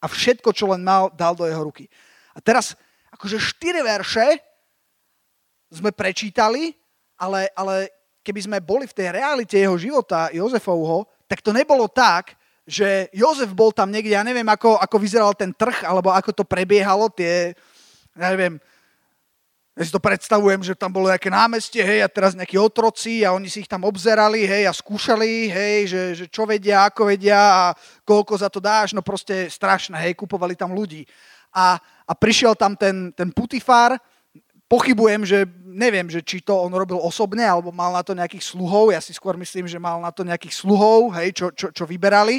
a 0.00 0.06
všetko, 0.08 0.48
čo 0.56 0.72
len 0.72 0.80
mal, 0.80 1.12
dal 1.12 1.36
do 1.36 1.44
jeho 1.44 1.60
ruky. 1.60 1.92
A 2.32 2.40
teraz 2.40 2.72
akože 3.12 3.36
štyri 3.36 3.84
verše 3.84 4.40
sme 5.68 5.92
prečítali, 5.92 6.72
ale, 7.20 7.52
ale 7.52 7.92
keby 8.22 8.40
sme 8.44 8.58
boli 8.60 8.84
v 8.84 8.96
tej 8.96 9.08
realite 9.14 9.56
jeho 9.56 9.76
života, 9.80 10.32
Jozefovho, 10.34 11.08
tak 11.28 11.44
to 11.44 11.52
nebolo 11.52 11.88
tak, 11.88 12.36
že 12.68 13.08
Jozef 13.16 13.48
bol 13.56 13.72
tam 13.72 13.88
niekde, 13.88 14.12
ja 14.12 14.20
neviem, 14.20 14.44
ako, 14.44 14.76
ako 14.76 14.96
vyzeral 15.00 15.32
ten 15.32 15.56
trh, 15.56 15.88
alebo 15.88 16.12
ako 16.12 16.36
to 16.36 16.44
prebiehalo, 16.44 17.08
tie, 17.08 17.56
ja 18.12 18.28
neviem, 18.36 18.60
ja 19.78 19.86
si 19.86 19.94
to 19.94 20.02
predstavujem, 20.02 20.60
že 20.60 20.74
tam 20.74 20.90
bolo 20.90 21.06
nejaké 21.06 21.30
námestie, 21.30 21.80
hej, 21.80 22.02
a 22.02 22.10
teraz 22.10 22.34
nejakí 22.34 22.58
otroci 22.58 23.22
a 23.22 23.30
oni 23.30 23.46
si 23.46 23.62
ich 23.62 23.70
tam 23.70 23.86
obzerali, 23.86 24.42
hej, 24.42 24.66
a 24.66 24.74
skúšali, 24.74 25.48
hej, 25.48 25.78
že, 25.86 26.02
že 26.18 26.24
čo 26.26 26.44
vedia, 26.44 26.90
ako 26.90 27.14
vedia 27.14 27.38
a 27.38 27.64
koľko 28.02 28.34
za 28.36 28.50
to 28.50 28.58
dáš, 28.58 28.90
no 28.90 29.06
proste 29.06 29.46
strašné, 29.46 29.94
hej, 30.02 30.18
kupovali 30.18 30.58
tam 30.58 30.74
ľudí. 30.74 31.06
A, 31.54 31.78
a 32.04 32.12
prišiel 32.12 32.58
tam 32.58 32.74
ten, 32.74 33.14
ten 33.14 33.30
Putifár, 33.30 33.96
pochybujem, 34.68 35.24
že 35.24 35.48
neviem, 35.64 36.06
že 36.12 36.20
či 36.20 36.44
to 36.44 36.52
on 36.52 36.70
robil 36.70 37.00
osobne, 37.00 37.42
alebo 37.42 37.72
mal 37.72 37.94
na 37.96 38.04
to 38.04 38.12
nejakých 38.12 38.44
sluhov, 38.44 38.92
ja 38.92 39.00
si 39.00 39.16
skôr 39.16 39.40
myslím, 39.40 39.64
že 39.64 39.80
mal 39.80 39.98
na 39.98 40.12
to 40.12 40.22
nejakých 40.22 40.54
sluhov, 40.54 41.16
hej, 41.16 41.32
čo, 41.32 41.46
čo, 41.56 41.72
čo 41.72 41.84
vyberali. 41.88 42.38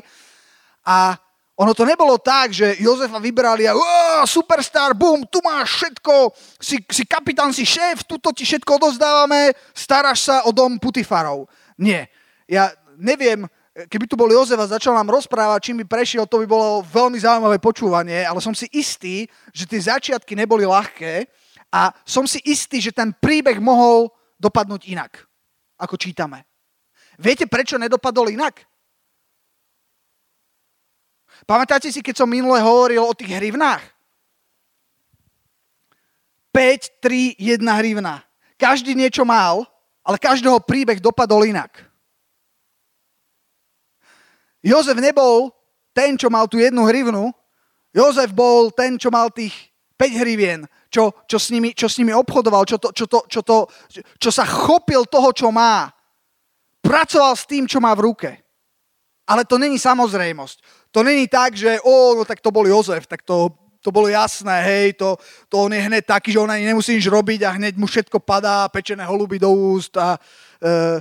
A 0.86 1.17
ono 1.59 1.75
to 1.75 1.83
nebolo 1.83 2.15
tak, 2.15 2.55
že 2.55 2.79
Jozefa 2.79 3.19
vyberali 3.19 3.67
a 3.67 3.75
superstar, 4.24 4.95
bum, 4.95 5.27
tu 5.27 5.43
máš 5.43 5.83
všetko, 5.83 6.31
si, 6.55 6.79
si 6.88 7.03
kapitán, 7.03 7.51
si 7.51 7.67
šéf, 7.67 8.07
tuto 8.07 8.31
ti 8.31 8.48
všetko 8.48 8.79
odozdávame, 8.79 9.51
staráš 9.75 10.31
sa 10.31 10.36
o 10.48 10.55
dom 10.55 10.79
Putifarov. 10.79 11.51
Nie. 11.75 12.07
Ja 12.48 12.71
neviem, 12.95 13.43
keby 13.75 14.07
tu 14.07 14.15
bol 14.15 14.31
Jozef 14.31 14.55
a 14.55 14.71
začal 14.71 14.95
nám 14.95 15.12
rozprávať, 15.12 15.67
čím 15.67 15.83
by 15.83 16.00
prešiel, 16.00 16.24
to 16.27 16.39
by 16.39 16.48
bolo 16.48 16.79
veľmi 16.83 17.19
zaujímavé 17.19 17.59
počúvanie, 17.59 18.24
ale 18.24 18.39
som 18.39 18.55
si 18.55 18.71
istý, 18.71 19.27
že 19.51 19.67
tie 19.67 19.83
začiatky 19.83 20.39
neboli 20.39 20.63
ľahké 20.63 21.27
a 21.70 21.94
som 22.02 22.26
si 22.26 22.42
istý, 22.46 22.82
že 22.82 22.90
ten 22.90 23.14
príbeh 23.14 23.62
mohol 23.62 24.10
dopadnúť 24.42 24.90
inak, 24.90 25.22
ako 25.78 25.96
čítame. 25.96 26.46
Viete, 27.20 27.46
prečo 27.46 27.78
nedopadol 27.78 28.34
inak? 28.34 28.66
Pamätáte 31.46 31.92
si, 31.94 32.02
keď 32.02 32.26
som 32.26 32.30
minule 32.30 32.60
hovoril 32.60 33.06
o 33.06 33.14
tých 33.14 33.32
hrivnách? 33.38 33.84
5, 36.52 37.00
3, 37.06 37.38
1 37.38 37.80
hrivna. 37.80 38.26
Každý 38.60 38.98
niečo 38.98 39.24
mal, 39.24 39.64
ale 40.02 40.18
každého 40.18 40.60
príbeh 40.66 40.98
dopadol 41.00 41.46
inak. 41.46 41.86
Jozef 44.60 44.98
nebol 45.00 45.54
ten, 45.96 46.20
čo 46.20 46.28
mal 46.28 46.50
tú 46.50 46.60
jednu 46.60 46.84
hrivnu. 46.84 47.32
Jozef 47.96 48.34
bol 48.36 48.74
ten, 48.74 49.00
čo 49.00 49.08
mal 49.08 49.32
tých 49.32 49.69
5 50.00 50.22
hrivien, 50.24 50.63
čo, 50.88 51.12
čo, 51.27 51.36
s, 51.36 51.51
nimi, 51.51 51.75
čo 51.75 51.91
s 51.91 52.00
nimi 52.00 52.15
obchodoval, 52.15 52.63
čo, 52.63 52.79
to, 52.79 52.96
čo, 52.96 53.03
to, 53.03 53.20
čo, 53.27 53.44
to, 53.44 53.68
čo 54.15 54.32
sa 54.32 54.48
chopil 54.48 55.03
toho, 55.03 55.36
čo 55.36 55.51
má. 55.51 55.91
Pracoval 56.79 57.36
s 57.36 57.44
tým, 57.44 57.68
čo 57.68 57.84
má 57.84 57.91
v 57.91 58.08
ruke. 58.08 58.32
Ale 59.27 59.44
to 59.44 59.60
není 59.60 59.75
samozrejmosť. 59.75 60.58
To 60.96 61.03
není 61.03 61.27
tak, 61.27 61.60
že 61.60 61.84
o, 61.84 62.15
no 62.15 62.24
tak 62.24 62.39
to 62.39 62.48
bol 62.48 62.63
Jozef, 62.63 63.03
tak 63.12 63.27
to, 63.27 63.51
to 63.84 63.91
bolo 63.91 64.08
jasné, 64.08 64.63
hej, 64.63 64.88
to, 64.96 65.20
to 65.51 65.68
on 65.68 65.75
je 65.75 65.84
hneď 65.84 66.08
taký, 66.08 66.32
že 66.32 66.39
on 66.39 66.50
ani 66.50 66.65
nemusí 66.65 66.96
nič 66.96 67.06
robiť 67.12 67.44
a 67.44 67.56
hneď 67.60 67.75
mu 67.75 67.86
všetko 67.86 68.24
padá, 68.24 68.72
pečené 68.72 69.03
holuby 69.03 69.38
do 69.38 69.51
úst 69.51 69.94
a, 70.00 70.15
uh, 70.63 70.98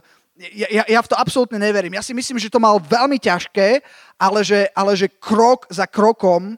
ja, 0.54 0.68
ja, 0.70 0.84
ja 0.86 1.00
v 1.02 1.10
to 1.10 1.18
absolútne 1.18 1.58
neverím. 1.58 1.98
Ja 1.98 2.04
si 2.04 2.14
myslím, 2.14 2.38
že 2.38 2.50
to 2.50 2.62
mal 2.62 2.78
veľmi 2.78 3.18
ťažké, 3.18 3.82
ale 4.14 4.40
že, 4.46 4.70
ale 4.70 4.94
že 4.94 5.10
krok 5.10 5.66
za 5.66 5.86
krokom 5.90 6.54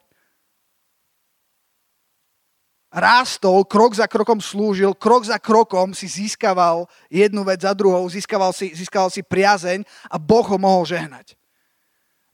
rástol, 2.90 3.62
krok 3.64 3.94
za 3.94 4.10
krokom 4.10 4.42
slúžil, 4.42 4.92
krok 4.98 5.22
za 5.24 5.38
krokom 5.38 5.94
si 5.94 6.10
získaval 6.10 6.90
jednu 7.06 7.46
vec 7.46 7.62
za 7.62 7.70
druhou, 7.70 8.02
získaval 8.10 8.50
si, 8.50 8.74
získaval 8.74 9.08
si 9.14 9.22
priazeň 9.22 9.86
a 10.10 10.18
Boh 10.18 10.44
ho 10.44 10.58
mohol 10.58 10.82
žehnať. 10.82 11.38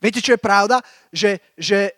Viete, 0.01 0.25
čo 0.25 0.37
je 0.37 0.41
pravda? 0.41 0.81
Že, 1.13 1.41
že 1.57 1.93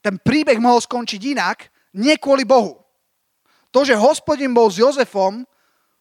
ten 0.00 0.16
príbeh 0.20 0.56
mohol 0.56 0.80
skončiť 0.80 1.20
inak, 1.36 1.68
nie 1.96 2.16
kvôli 2.16 2.48
Bohu. 2.48 2.80
To, 3.72 3.84
že 3.84 3.96
hospodin 3.96 4.52
bol 4.56 4.72
s 4.72 4.80
Jozefom, 4.80 5.44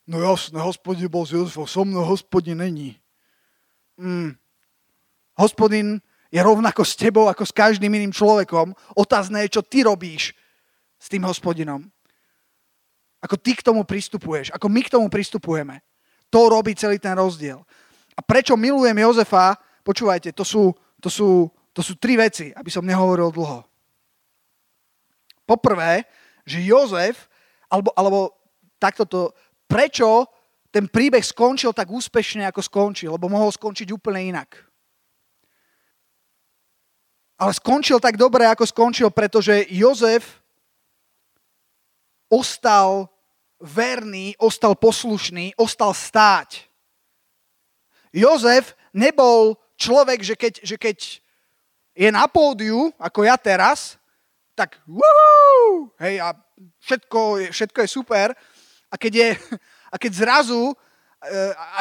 No 0.03 0.19
jasné, 0.19 0.59
hospodin 0.59 1.07
bol 1.07 1.23
s 1.23 1.31
Jozefom, 1.31 1.63
so 1.63 1.88
mnou 1.88 2.03
hospodin 2.03 2.59
není. 2.59 3.00
Mm. 3.95 4.35
Hospodin 5.39 6.03
je 6.27 6.43
rovnako 6.43 6.83
s 6.83 7.00
tebou, 7.00 7.31
ako 7.31 7.47
s 7.47 7.55
každým 7.55 7.88
iným 7.88 8.12
človekom. 8.12 8.75
Otázne 9.00 9.47
je, 9.47 9.55
čo 9.55 9.62
ty 9.63 9.88
robíš 9.88 10.35
s 11.03 11.12
tým 11.12 11.27
hospodinom. 11.27 11.83
Ako 13.19 13.36
ty 13.36 13.60
k 13.60 13.65
tomu 13.67 13.83
pristupuješ, 13.83 14.55
ako 14.55 14.72
my 14.72 14.81
k 14.88 14.93
tomu 14.95 15.12
pristupujeme. 15.12 15.83
To 16.31 16.48
robí 16.48 16.72
celý 16.79 16.95
ten 16.95 17.12
rozdiel. 17.19 17.60
A 18.15 18.24
prečo 18.24 18.55
milujem 18.55 18.95
Jozefa, 18.95 19.60
počúvajte, 19.83 20.31
to 20.31 20.48
sú, 20.48 20.72
to 21.03 21.12
sú, 21.12 21.51
to 21.75 21.83
sú 21.83 22.00
tri 22.00 22.15
veci, 22.15 22.55
aby 22.55 22.72
som 22.72 22.88
nehovoril 22.88 23.36
dlho. 23.36 23.67
Poprvé, 25.43 26.07
že 26.48 26.63
Jozef, 26.63 27.27
alebo, 27.67 27.91
alebo 28.00 28.19
takto 28.79 29.03
to, 29.03 29.22
prečo 29.67 30.27
ten 30.72 30.88
príbeh 30.88 31.24
skončil 31.24 31.75
tak 31.75 31.91
úspešne, 31.91 32.48
ako 32.48 32.63
skončil, 32.63 33.15
lebo 33.15 33.27
mohol 33.27 33.51
skončiť 33.51 33.91
úplne 33.91 34.36
inak. 34.36 34.55
Ale 37.39 37.51
skončil 37.51 38.00
tak 38.00 38.15
dobre, 38.15 38.48
ako 38.48 38.63
skončil, 38.63 39.12
pretože 39.12 39.67
Jozef 39.67 40.42
ostal 42.33 43.13
verný, 43.61 44.33
ostal 44.41 44.73
poslušný, 44.73 45.53
ostal 45.53 45.93
stáť. 45.93 46.65
Jozef 48.09 48.73
nebol 48.93 49.57
človek, 49.77 50.19
že 50.25 50.35
keď, 50.35 50.53
že 50.65 50.75
keď 50.81 50.97
je 51.93 52.09
na 52.09 52.25
pódiu, 52.25 52.89
ako 52.97 53.25
ja 53.25 53.37
teraz, 53.37 54.01
tak 54.53 54.81
wuhu, 54.85 55.89
hej, 56.01 56.21
a 56.21 56.33
všetko, 56.81 57.49
všetko 57.49 57.79
je 57.81 57.89
super, 57.89 58.27
a 58.89 58.95
keď, 58.97 59.13
je, 59.13 59.29
a 59.93 59.95
keď 59.97 60.11
zrazu 60.13 60.73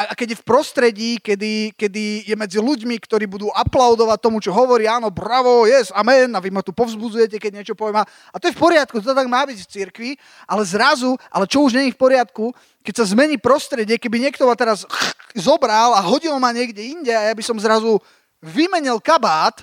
a 0.07 0.15
keď 0.15 0.27
je 0.33 0.39
v 0.39 0.47
prostredí, 0.47 1.09
kedy, 1.19 1.75
kedy 1.75 2.23
je 2.23 2.35
medzi 2.39 2.63
ľuďmi, 2.63 2.95
ktorí 2.95 3.27
budú 3.27 3.51
aplaudovať 3.51 4.19
tomu, 4.23 4.39
čo 4.39 4.55
hovorí, 4.55 4.87
áno, 4.87 5.11
bravo, 5.11 5.67
yes, 5.67 5.91
amen, 5.91 6.31
a 6.31 6.39
vy 6.39 6.47
ma 6.47 6.63
tu 6.63 6.71
povzbudzujete, 6.71 7.35
keď 7.43 7.51
niečo 7.59 7.75
poviem. 7.75 8.07
A 8.07 8.35
to 8.39 8.47
je 8.47 8.55
v 8.55 8.61
poriadku, 8.63 9.03
to 9.03 9.11
tak 9.11 9.27
má 9.27 9.43
byť 9.43 9.59
v 9.59 9.67
cirkvi, 9.67 10.11
ale 10.47 10.63
zrazu, 10.63 11.19
ale 11.27 11.43
čo 11.43 11.59
už 11.59 11.75
není 11.75 11.91
v 11.91 11.99
poriadku, 11.99 12.55
keď 12.87 13.03
sa 13.03 13.05
zmení 13.11 13.35
prostredie, 13.35 13.99
keby 13.99 14.23
niekto 14.23 14.47
ma 14.47 14.55
teraz 14.55 14.87
zobral 15.35 15.91
a 15.91 15.99
hodil 15.99 16.39
ma 16.39 16.55
niekde 16.55 16.79
inde 16.79 17.11
a 17.11 17.27
ja 17.27 17.33
by 17.35 17.43
som 17.43 17.59
zrazu 17.59 17.99
vymenil 18.39 19.03
kabát, 19.03 19.59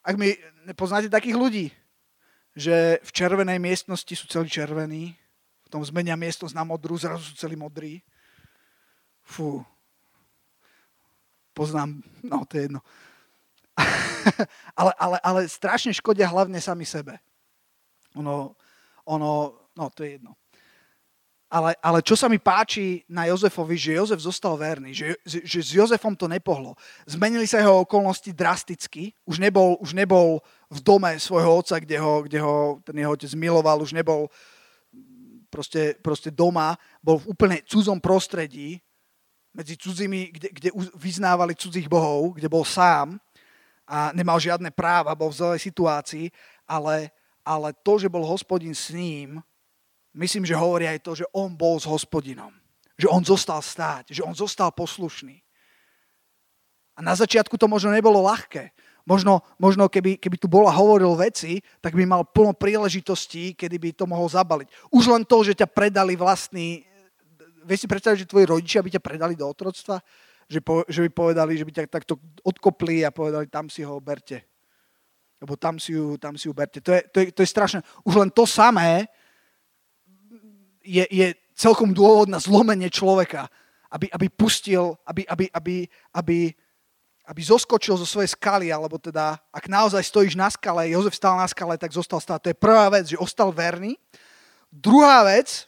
ak 0.00 0.16
mi 0.16 0.32
poznáte 0.72 1.12
takých 1.12 1.36
ľudí, 1.36 1.66
že 2.56 3.04
v 3.04 3.10
červenej 3.12 3.60
miestnosti 3.60 4.16
sú 4.16 4.24
celí 4.32 4.48
červení, 4.48 5.12
v 5.66 5.68
tom 5.68 5.84
zmenia 5.84 6.16
miestnosť 6.16 6.56
na 6.56 6.64
modrú, 6.64 6.96
zrazu 6.96 7.20
sú 7.20 7.36
celí 7.36 7.52
modrí. 7.52 8.00
Fú. 9.26 9.66
Poznám, 11.50 11.98
no 12.22 12.46
to 12.46 12.56
je 12.56 12.62
jedno. 12.70 12.80
ale, 14.80 14.92
ale, 14.96 15.16
ale 15.20 15.40
strašne 15.50 15.92
škodia 15.92 16.30
hlavne 16.30 16.62
sami 16.62 16.86
sebe. 16.86 17.18
Ono, 18.16 18.54
ono, 19.04 19.30
no 19.74 19.84
to 19.90 20.06
je 20.06 20.16
jedno. 20.16 20.38
Ale, 21.46 21.78
ale 21.78 22.02
čo 22.02 22.18
sa 22.18 22.26
mi 22.26 22.42
páči 22.42 23.06
na 23.06 23.30
Jozefovi, 23.30 23.78
že 23.78 23.94
Jozef 23.94 24.18
zostal 24.18 24.58
verný, 24.58 24.90
že, 24.90 25.14
že 25.22 25.62
s 25.62 25.70
Jozefom 25.78 26.18
to 26.18 26.26
nepohlo. 26.26 26.74
Zmenili 27.06 27.46
sa 27.46 27.62
jeho 27.62 27.86
okolnosti 27.86 28.34
drasticky. 28.34 29.14
Už 29.22 29.38
nebol, 29.38 29.78
už 29.78 29.94
nebol 29.94 30.42
v 30.66 30.78
dome 30.82 31.14
svojho 31.22 31.62
otca, 31.62 31.78
kde 31.78 32.02
ho, 32.02 32.26
kde 32.26 32.42
ho 32.42 32.82
ten 32.82 32.98
jeho 32.98 33.14
otec 33.14 33.30
miloval, 33.38 33.78
už 33.78 33.94
nebol 33.94 34.26
proste, 35.46 35.94
proste 36.02 36.34
doma, 36.34 36.74
bol 36.98 37.22
v 37.22 37.30
úplne 37.30 37.62
cudzom 37.62 38.02
prostredí, 38.02 38.82
medzi 39.56 39.80
cudzími, 39.80 40.36
kde, 40.36 40.48
kde 40.52 40.68
vyznávali 41.00 41.56
cudzích 41.56 41.88
bohov, 41.88 42.36
kde 42.36 42.44
bol 42.44 42.60
sám 42.60 43.16
a 43.88 44.12
nemal 44.12 44.36
žiadne 44.36 44.68
práva, 44.68 45.16
bol 45.16 45.32
v 45.32 45.40
zlej 45.40 45.60
situácii, 45.72 46.28
ale, 46.68 47.08
ale 47.40 47.72
to, 47.80 47.96
že 47.96 48.12
bol 48.12 48.20
hospodin 48.28 48.76
s 48.76 48.92
ním, 48.92 49.40
myslím, 50.12 50.44
že 50.44 50.52
hovorí 50.52 50.84
aj 50.84 51.00
to, 51.00 51.16
že 51.16 51.24
on 51.32 51.56
bol 51.56 51.80
s 51.80 51.88
hospodinom. 51.88 52.52
Že 53.00 53.08
on 53.08 53.22
zostal 53.24 53.60
stáť, 53.64 54.12
že 54.12 54.20
on 54.20 54.36
zostal 54.36 54.68
poslušný. 54.72 55.40
A 56.96 57.04
na 57.04 57.16
začiatku 57.16 57.56
to 57.56 57.68
možno 57.68 57.92
nebolo 57.92 58.24
ľahké. 58.24 58.72
Možno, 59.06 59.44
možno 59.60 59.86
keby, 59.86 60.18
keby 60.18 60.36
tu 60.40 60.48
bola 60.48 60.72
hovoril 60.72 61.14
veci, 61.14 61.62
tak 61.78 61.94
by 61.94 62.08
mal 62.08 62.24
plno 62.26 62.56
príležitostí, 62.56 63.54
kedy 63.54 63.76
by 63.78 63.90
to 63.94 64.04
mohol 64.08 64.26
zabaliť. 64.26 64.66
Už 64.90 65.12
len 65.12 65.22
to, 65.24 65.40
že 65.44 65.56
ťa 65.56 65.68
predali 65.68 66.12
vlastný... 66.16 66.84
Vieš 67.66 67.84
si 67.84 67.88
predstaviť, 67.90 68.18
že 68.22 68.30
tvoji 68.30 68.46
rodičia 68.46 68.80
by 68.80 68.90
ťa 68.94 69.02
predali 69.02 69.34
do 69.34 69.44
otroctva? 69.44 69.98
že, 70.46 70.62
po, 70.62 70.86
že 70.86 71.02
by 71.06 71.10
povedali, 71.10 71.58
že 71.58 71.66
by 71.66 71.72
ťa 71.74 71.84
takto 71.90 72.22
odkopli 72.46 73.02
a 73.02 73.10
povedali, 73.10 73.50
tam 73.50 73.66
si 73.66 73.82
ho 73.82 73.98
berte. 73.98 74.46
Lebo 75.42 75.58
tam 75.58 75.76
si 75.76 75.92
ju, 75.92 76.16
tam 76.16 76.38
si 76.38 76.48
ju 76.48 76.54
berte. 76.54 76.80
To 76.80 76.94
je, 76.94 77.02
to, 77.12 77.18
je, 77.20 77.26
to 77.34 77.40
je 77.42 77.50
strašné. 77.50 77.78
Už 78.06 78.14
len 78.16 78.30
to 78.30 78.46
samé 78.46 79.10
je, 80.80 81.02
je 81.10 81.34
celkom 81.58 81.90
dôvod 81.90 82.30
na 82.30 82.38
zlomenie 82.38 82.88
človeka, 82.88 83.50
aby, 83.90 84.06
aby 84.14 84.26
pustil, 84.30 84.94
aby, 85.02 85.26
aby, 85.26 85.44
aby, 85.50 85.76
aby, 86.14 86.38
aby 87.26 87.40
zoskočil 87.42 87.98
zo 87.98 88.06
svojej 88.06 88.32
skaly, 88.32 88.70
alebo 88.70 89.02
teda, 89.02 89.34
ak 89.50 89.66
naozaj 89.66 90.00
stojíš 90.06 90.38
na 90.38 90.46
skale, 90.46 90.94
Jozef 90.94 91.18
stal 91.18 91.34
na 91.34 91.50
skale, 91.50 91.74
tak 91.74 91.90
zostal 91.90 92.22
stáť. 92.22 92.38
To 92.40 92.50
je 92.54 92.62
prvá 92.62 92.86
vec, 92.86 93.10
že 93.10 93.18
ostal 93.18 93.50
verný. 93.50 93.98
Druhá 94.70 95.26
vec, 95.26 95.66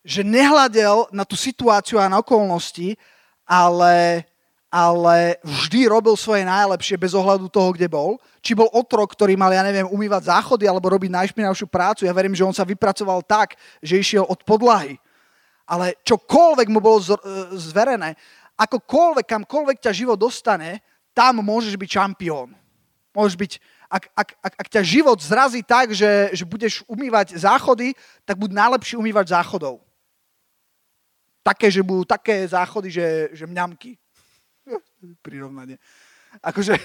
že 0.00 0.24
nehľadel 0.24 1.12
na 1.12 1.28
tú 1.28 1.36
situáciu 1.36 2.00
a 2.00 2.08
na 2.08 2.24
okolnosti, 2.24 2.96
ale, 3.44 4.24
ale 4.72 5.36
vždy 5.44 5.90
robil 5.92 6.16
svoje 6.16 6.46
najlepšie 6.48 6.96
bez 6.96 7.12
ohľadu 7.12 7.52
toho, 7.52 7.76
kde 7.76 7.90
bol. 7.90 8.16
Či 8.40 8.56
bol 8.56 8.72
otrok, 8.72 9.12
ktorý 9.12 9.36
mal, 9.36 9.52
ja 9.52 9.60
neviem, 9.60 9.84
umývať 9.84 10.32
záchody 10.32 10.64
alebo 10.64 10.88
robiť 10.88 11.12
najšpinavšiu 11.12 11.68
prácu. 11.68 12.08
Ja 12.08 12.16
verím, 12.16 12.32
že 12.32 12.46
on 12.46 12.56
sa 12.56 12.64
vypracoval 12.64 13.20
tak, 13.26 13.60
že 13.84 14.00
išiel 14.00 14.24
od 14.24 14.40
podlahy. 14.46 14.96
Ale 15.68 15.94
čokoľvek 16.02 16.68
mu 16.72 16.80
bolo 16.80 16.98
e, 16.98 17.14
zverené, 17.60 18.16
akokoľvek, 18.56 19.26
kamkoľvek 19.28 19.78
ťa 19.78 19.92
život 19.94 20.18
dostane, 20.18 20.82
tam 21.14 21.44
môžeš 21.44 21.76
byť 21.76 21.90
šampión. 21.90 22.56
Môžeš 23.14 23.36
byť, 23.36 23.52
ak, 23.86 24.04
ak, 24.14 24.28
ak, 24.38 24.54
ak 24.64 24.68
ťa 24.70 24.82
život 24.82 25.18
zrazí 25.18 25.62
tak, 25.62 25.94
že, 25.94 26.30
že 26.34 26.42
budeš 26.46 26.82
umývať 26.90 27.38
záchody, 27.38 27.94
tak 28.22 28.38
buď 28.38 28.50
najlepší 28.50 28.94
umývať 28.98 29.34
záchodov 29.34 29.82
také, 31.42 31.70
že 31.70 31.82
budú 31.82 32.04
také 32.04 32.48
záchody, 32.48 32.90
že, 32.90 33.28
že 33.32 33.46
mňamky. 33.46 33.98
Prirovnanie. 35.26 35.78
Akože... 36.42 36.74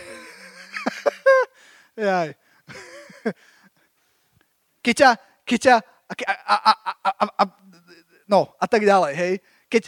Jaj. 1.96 2.36
Keď 4.86 4.96
ťa... 4.96 5.10
Keď 5.46 5.60
ťa 5.62 5.76
a, 6.06 6.14
a, 6.14 6.74
a, 6.74 7.10
a, 7.10 7.26
a, 7.42 7.44
no, 8.30 8.54
a 8.62 8.66
tak 8.70 8.86
ďalej, 8.86 9.14
hej. 9.18 9.34
Keď, 9.70 9.84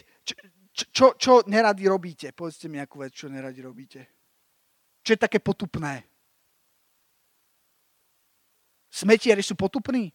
čo, 0.73 0.85
čo, 0.89 1.05
čo 1.17 1.33
neradi 1.45 1.85
robíte? 1.85 2.33
Povedzte 2.33 2.69
mi 2.69 2.81
akú 2.81 3.05
vec, 3.05 3.13
čo 3.13 3.29
neradi 3.29 3.61
robíte. 3.61 4.01
Čo 5.05 5.13
je 5.13 5.19
také 5.21 5.37
potupné? 5.37 6.01
Smetiari 8.89 9.45
sú 9.45 9.53
potupní? 9.53 10.09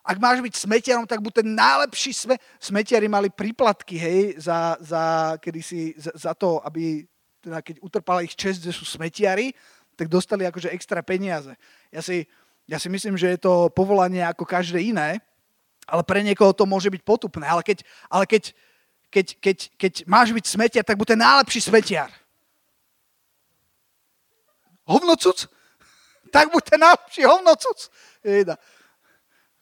Ak 0.00 0.16
máš 0.16 0.40
byť 0.40 0.54
smetiarom, 0.56 1.04
tak 1.04 1.20
buď 1.20 1.44
ten 1.44 1.48
najlepší 1.52 2.12
sme... 2.16 2.34
Smetiari 2.56 3.04
mali 3.04 3.28
príplatky, 3.28 4.00
hej, 4.00 4.40
za, 4.40 4.80
za, 4.80 5.36
kedysi, 5.36 5.92
za, 5.96 6.12
za 6.16 6.32
to, 6.32 6.56
aby, 6.64 7.04
teda 7.44 7.60
keď 7.60 7.76
utrpala 7.84 8.24
ich 8.24 8.32
čest, 8.32 8.64
že 8.64 8.72
sú 8.72 8.88
smetiari, 8.88 9.52
tak 9.96 10.08
dostali 10.08 10.48
akože 10.48 10.72
extra 10.72 11.04
peniaze. 11.04 11.52
Ja 11.92 12.00
si, 12.00 12.24
ja 12.64 12.80
si 12.80 12.88
myslím, 12.88 13.20
že 13.20 13.36
je 13.36 13.44
to 13.44 13.68
povolanie 13.68 14.24
ako 14.24 14.48
každé 14.48 14.80
iné, 14.80 15.20
ale 15.84 16.02
pre 16.06 16.24
niekoho 16.24 16.56
to 16.56 16.64
môže 16.64 16.88
byť 16.88 17.02
potupné. 17.04 17.44
Ale 17.44 17.60
keď, 17.60 17.84
ale 18.08 18.24
keď, 18.24 18.56
keď, 19.12 19.26
keď, 19.36 19.58
keď 19.76 19.92
máš 20.08 20.32
byť 20.32 20.44
smetiar, 20.48 20.84
tak 20.86 20.96
buď 20.96 21.12
ten 21.12 21.20
najlepší 21.20 21.60
smetiar. 21.60 22.08
Hovnocuc? 24.88 25.44
Tak 26.32 26.48
buď 26.48 26.62
ten 26.64 26.80
najlepší 26.80 27.22
hovnocuc. 27.28 27.78
Jejda 28.24 28.56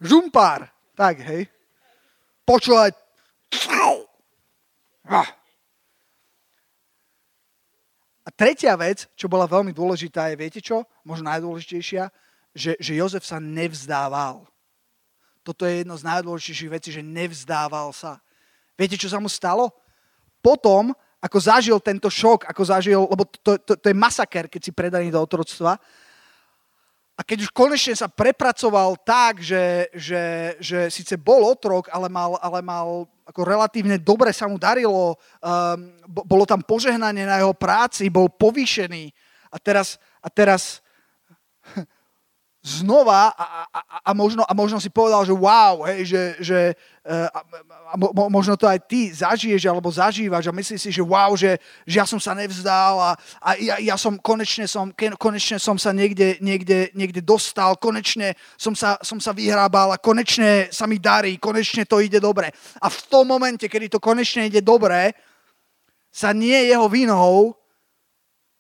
žumpár. 0.03 0.71
Tak, 0.99 1.23
hej. 1.23 1.47
Počúvať. 2.43 2.97
A 8.29 8.29
tretia 8.35 8.77
vec, 8.77 9.09
čo 9.17 9.25
bola 9.25 9.49
veľmi 9.49 9.73
dôležitá, 9.73 10.29
je, 10.29 10.37
viete 10.37 10.61
čo? 10.61 10.85
Možno 11.01 11.33
najdôležitejšia, 11.33 12.13
že, 12.53 12.77
že 12.77 12.93
Jozef 12.93 13.25
sa 13.25 13.41
nevzdával. 13.41 14.45
Toto 15.41 15.65
je 15.65 15.81
jedno 15.81 15.97
z 15.97 16.05
najdôležitejších 16.05 16.73
vecí, 16.73 16.89
že 16.93 17.01
nevzdával 17.01 17.89
sa. 17.97 18.21
Viete, 18.77 19.01
čo 19.01 19.09
sa 19.09 19.17
mu 19.17 19.33
stalo? 19.33 19.73
Potom, 20.45 20.93
ako 21.25 21.39
zažil 21.41 21.81
tento 21.81 22.13
šok, 22.13 22.45
ako 22.45 22.63
zažil, 22.69 23.01
lebo 23.09 23.25
to, 23.25 23.57
to, 23.65 23.73
to 23.81 23.87
je 23.89 23.97
masaker, 23.97 24.45
keď 24.47 24.61
si 24.61 24.77
predaný 24.77 25.09
do 25.09 25.19
otroctva, 25.19 25.81
a 27.19 27.27
keď 27.27 27.51
už 27.51 27.51
konečne 27.51 27.99
sa 27.99 28.07
prepracoval 28.07 28.95
tak, 29.03 29.43
že, 29.43 29.91
že, 29.91 30.55
že 30.63 30.87
síce 30.87 31.19
bol 31.19 31.51
otrok, 31.51 31.91
ale 31.91 32.07
mal, 32.07 32.39
ale 32.39 32.63
mal 32.63 33.11
ako 33.27 33.43
relatívne 33.43 33.99
dobre 33.99 34.31
sa 34.31 34.47
mu 34.47 34.55
darilo, 34.55 35.19
um, 35.19 35.79
bolo 36.07 36.47
tam 36.47 36.63
požehnanie 36.63 37.27
na 37.27 37.43
jeho 37.43 37.51
práci, 37.51 38.07
bol 38.07 38.31
povýšený. 38.31 39.11
A 39.51 39.59
teraz, 39.59 39.99
a 40.23 40.31
teraz 40.31 40.79
znova 42.69 43.33
a, 43.33 43.45
a, 43.73 43.81
a, 44.05 44.11
možno, 44.13 44.45
a 44.45 44.53
možno 44.53 44.77
si 44.77 44.93
povedal, 44.93 45.25
že 45.25 45.33
wow, 45.33 45.89
hej, 45.89 46.13
že, 46.13 46.23
že 46.45 46.59
uh, 47.09 47.33
a, 47.33 47.41
a 47.89 47.95
mo, 47.97 48.29
možno 48.29 48.61
to 48.61 48.69
aj 48.69 48.85
ty 48.85 49.09
zažiješ 49.09 49.65
alebo 49.65 49.89
zažívaš 49.89 50.53
a 50.53 50.53
myslíš 50.53 50.81
si, 50.85 50.91
že 50.93 51.01
wow, 51.01 51.33
že, 51.33 51.57
že 51.89 51.97
ja 51.97 52.05
som 52.05 52.21
sa 52.21 52.37
nevzdal 52.37 53.01
a, 53.01 53.11
a 53.41 53.49
ja, 53.57 53.81
ja 53.81 53.97
som 53.97 54.21
konečne 54.21 54.69
som, 54.69 54.93
konečne 55.17 55.57
som 55.57 55.81
sa 55.81 55.97
niekde, 55.97 56.37
niekde, 56.45 56.93
niekde 56.93 57.25
dostal, 57.25 57.81
konečne 57.81 58.37
som 58.61 58.77
sa, 58.77 59.01
som 59.01 59.17
sa 59.17 59.33
vyhrábal 59.33 59.97
a 59.97 60.03
konečne 60.03 60.69
sa 60.69 60.85
mi 60.85 61.01
darí, 61.01 61.41
konečne 61.41 61.89
to 61.89 62.05
ide 62.05 62.21
dobre. 62.21 62.53
A 62.85 62.93
v 62.93 63.01
tom 63.09 63.25
momente, 63.25 63.65
kedy 63.65 63.89
to 63.89 63.99
konečne 63.99 64.45
ide 64.45 64.61
dobre, 64.61 65.17
sa 66.13 66.37
nie 66.37 66.69
jeho 66.69 66.85
vinou 66.93 67.57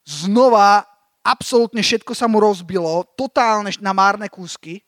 znova 0.09 0.89
absolútne 1.29 1.85
všetko 1.85 2.17
sa 2.17 2.25
mu 2.25 2.41
rozbilo, 2.41 3.05
totálne 3.13 3.69
na 3.85 3.93
márne 3.93 4.33
kúsky 4.33 4.81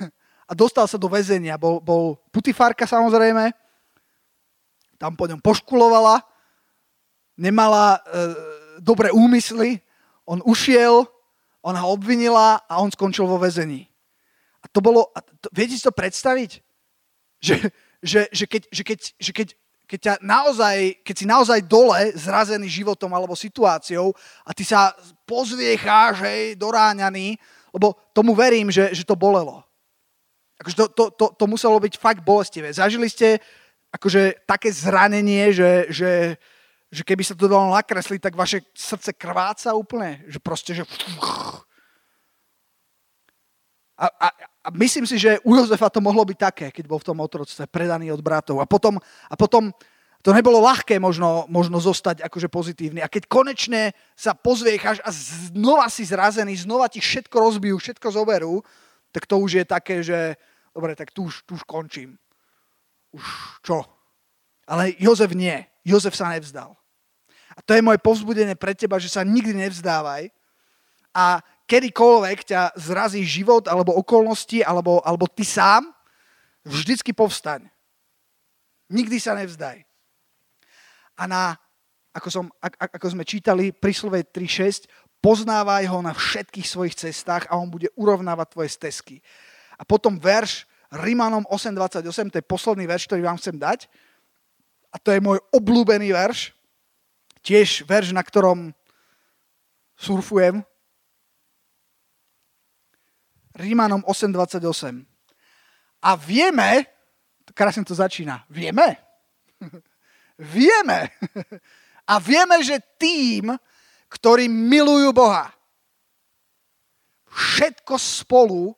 a 0.48 0.56
dostal 0.56 0.88
sa 0.88 0.96
do 0.96 1.12
väzenia. 1.12 1.60
Bol, 1.60 1.84
bol 1.84 2.16
putifárka 2.32 2.88
samozrejme, 2.88 3.52
tam 4.96 5.12
po 5.12 5.28
ňom 5.28 5.44
poškulovala, 5.44 6.24
nemala 7.36 8.00
e, 8.00 8.00
dobré 8.80 9.12
úmysly, 9.12 9.84
on 10.24 10.40
ušiel, 10.48 11.04
ona 11.60 11.84
ho 11.84 11.92
obvinila 11.92 12.64
a 12.64 12.80
on 12.80 12.88
skončil 12.88 13.28
vo 13.28 13.36
väzení. 13.36 13.86
A 14.62 14.70
to 14.70 14.78
bolo, 14.78 15.10
a 15.12 15.20
to, 15.20 15.50
viete 15.50 15.74
si 15.74 15.82
to 15.82 15.92
predstaviť? 15.92 16.62
Že, 17.42 17.54
že, 18.02 18.20
že, 18.30 18.44
keď, 18.46 18.62
že, 18.70 18.82
keď, 18.86 18.98
že 19.18 19.32
keď 19.34 19.48
keď, 19.92 20.00
ťa 20.00 20.14
naozaj, 20.24 21.04
keď 21.04 21.14
si 21.20 21.26
naozaj 21.28 21.60
dole 21.68 22.16
zrazený 22.16 22.64
životom 22.64 23.12
alebo 23.12 23.36
situáciou 23.36 24.16
a 24.40 24.56
ty 24.56 24.64
sa 24.64 24.96
pozviecháš, 25.28 26.24
hej, 26.24 26.56
doráňaný, 26.56 27.36
lebo 27.76 27.92
tomu 28.16 28.32
verím, 28.32 28.72
že, 28.72 28.88
že 28.96 29.04
to 29.04 29.12
bolelo. 29.12 29.60
Akože 30.56 30.76
to, 30.80 30.86
to, 30.96 31.04
to, 31.12 31.26
to 31.36 31.44
muselo 31.44 31.76
byť 31.76 32.00
fakt 32.00 32.24
bolestivé. 32.24 32.72
Zažili 32.72 33.12
ste 33.12 33.36
akože 33.92 34.48
také 34.48 34.72
zranenie, 34.72 35.52
že, 35.52 35.92
že, 35.92 36.40
že 36.88 37.02
keby 37.04 37.20
sa 37.20 37.36
to 37.36 37.44
dalo 37.44 37.76
nakresliť, 37.76 38.32
tak 38.32 38.32
vaše 38.32 38.64
srdce 38.72 39.12
krváca 39.12 39.76
úplne. 39.76 40.24
Že 40.24 40.38
proste, 40.40 40.72
že... 40.72 40.88
A, 44.00 44.08
a, 44.08 44.28
a 44.62 44.70
myslím 44.78 45.02
si, 45.02 45.18
že 45.18 45.42
u 45.42 45.58
Jozefa 45.58 45.90
to 45.90 45.98
mohlo 45.98 46.22
byť 46.22 46.38
také, 46.38 46.66
keď 46.70 46.84
bol 46.86 47.02
v 47.02 47.08
tom 47.10 47.18
otroctve 47.18 47.66
predaný 47.66 48.14
od 48.14 48.22
bratov. 48.22 48.62
A 48.62 48.66
potom, 48.66 48.94
a 49.26 49.34
potom 49.34 49.74
to 50.22 50.30
nebolo 50.30 50.62
ľahké 50.62 51.02
možno, 51.02 51.50
možno 51.50 51.82
zostať 51.82 52.22
akože 52.22 52.46
pozitívny. 52.46 53.02
A 53.02 53.10
keď 53.10 53.26
konečne 53.26 53.90
sa 54.14 54.38
pozviecháš 54.38 55.02
a 55.02 55.10
znova 55.50 55.90
si 55.90 56.06
zrazený, 56.06 56.62
znova 56.62 56.86
ti 56.86 57.02
všetko 57.02 57.34
rozbijú, 57.34 57.74
všetko 57.82 58.06
zoberú, 58.14 58.62
tak 59.10 59.26
to 59.26 59.42
už 59.42 59.50
je 59.58 59.64
také, 59.66 59.98
že 60.06 60.38
dobre, 60.70 60.94
tak 60.94 61.10
tu 61.10 61.26
už, 61.26 61.42
tu 61.42 61.58
už 61.58 61.66
končím. 61.66 62.14
Už 63.10 63.26
čo? 63.66 63.82
Ale 64.62 64.94
Jozef 64.94 65.34
nie. 65.34 65.58
Jozef 65.82 66.14
sa 66.14 66.30
nevzdal. 66.30 66.78
A 67.52 67.60
to 67.60 67.74
je 67.74 67.82
moje 67.82 67.98
povzbudenie 67.98 68.54
pre 68.54 68.78
teba, 68.78 69.02
že 69.02 69.10
sa 69.10 69.26
nikdy 69.26 69.58
nevzdávaj 69.58 70.30
a 71.12 71.44
kedykoľvek 71.66 72.38
ťa 72.48 72.60
zrazí 72.76 73.22
život 73.24 73.66
alebo 73.70 73.96
okolnosti 73.96 74.60
alebo, 74.62 75.00
alebo 75.02 75.26
ty 75.30 75.46
sám, 75.46 75.88
vždycky 76.66 77.10
povstaň. 77.14 77.66
Nikdy 78.92 79.16
sa 79.18 79.32
nevzdaj. 79.38 79.82
A 81.16 81.22
na, 81.24 81.56
ako, 82.12 82.28
som, 82.28 82.44
ako 82.60 83.06
sme 83.08 83.24
čítali 83.24 83.72
príslove 83.72 84.26
3.6, 84.28 84.88
poznávaj 85.22 85.86
ho 85.88 85.98
na 86.02 86.12
všetkých 86.12 86.66
svojich 86.66 86.98
cestách 86.98 87.46
a 87.48 87.56
on 87.56 87.70
bude 87.70 87.88
urovnávať 87.94 88.46
tvoje 88.52 88.70
stezky. 88.74 89.16
A 89.78 89.86
potom 89.86 90.18
verš 90.18 90.68
Rimanom 90.92 91.48
8.28, 91.48 92.28
to 92.28 92.36
je 92.36 92.44
posledný 92.44 92.84
verš, 92.84 93.08
ktorý 93.08 93.24
vám 93.24 93.40
chcem 93.40 93.56
dať. 93.56 93.88
A 94.92 95.00
to 95.00 95.08
je 95.08 95.24
môj 95.24 95.40
obľúbený 95.56 96.12
verš. 96.12 96.52
Tiež 97.40 97.88
verš, 97.88 98.12
na 98.12 98.20
ktorom 98.20 98.76
surfujem. 99.96 100.60
Rímanom 103.56 104.04
8.28. 104.04 105.04
A 106.02 106.10
vieme, 106.18 106.88
krásne 107.52 107.86
to 107.86 107.94
začína, 107.94 108.42
vieme, 108.50 108.98
vieme 110.56 111.14
a 112.08 112.14
vieme, 112.18 112.58
že 112.64 112.82
tým, 112.98 113.54
ktorí 114.10 114.50
milujú 114.50 115.14
Boha, 115.14 115.52
všetko 117.32 117.94
spolu 117.96 118.74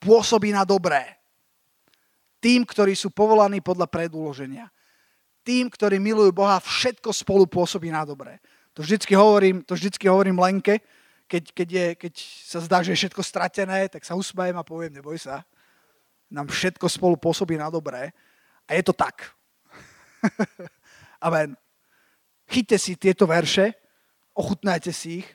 pôsobí 0.00 0.54
na 0.54 0.62
dobré. 0.62 1.18
Tým, 2.40 2.64
ktorí 2.64 2.96
sú 2.96 3.12
povolaní 3.12 3.60
podľa 3.60 3.84
predúloženia 3.90 4.72
tým, 5.50 5.72
ktorí 5.72 5.98
milujú 5.98 6.30
Boha, 6.30 6.60
všetko 6.60 7.10
spolu 7.10 7.48
pôsobí 7.48 7.88
na 7.88 8.04
dobré. 8.04 8.38
To 8.76 8.84
vždycky 8.84 9.16
hovorím, 9.16 9.66
to 9.66 9.74
vždycky 9.74 10.06
hovorím 10.06 10.38
Lenke, 10.38 10.84
keď, 11.30 11.44
keď, 11.54 11.68
je, 11.70 11.86
keď 11.94 12.14
sa 12.42 12.58
zdá, 12.58 12.82
že 12.82 12.90
je 12.90 13.06
všetko 13.06 13.22
stratené, 13.22 13.86
tak 13.86 14.02
sa 14.02 14.18
usmajem 14.18 14.58
a 14.58 14.66
poviem, 14.66 14.98
neboj 14.98 15.14
sa. 15.14 15.46
Nám 16.26 16.50
všetko 16.50 16.90
spolu 16.90 17.14
pôsobí 17.14 17.54
na 17.54 17.70
dobré. 17.70 18.10
A 18.66 18.74
je 18.74 18.82
to 18.82 18.90
tak. 18.90 19.30
Amen. 21.26 21.54
Chyťte 22.50 22.76
si 22.82 22.98
tieto 22.98 23.30
verše, 23.30 23.78
ochutnajte 24.34 24.90
si 24.90 25.22
ich. 25.22 25.28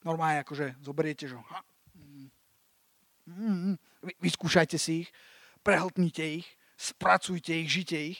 Normálne 0.00 0.40
akože 0.40 0.80
zoberiete, 0.80 1.28
že 1.28 1.36
mm, 1.36 2.28
mm, 3.28 3.58
mm, 3.76 3.76
vyskúšajte 4.24 4.80
si 4.80 5.04
ich, 5.04 5.08
prehltnite 5.60 6.24
ich, 6.42 6.48
spracujte 6.80 7.52
ich, 7.52 7.68
žite 7.68 8.00
ich 8.16 8.18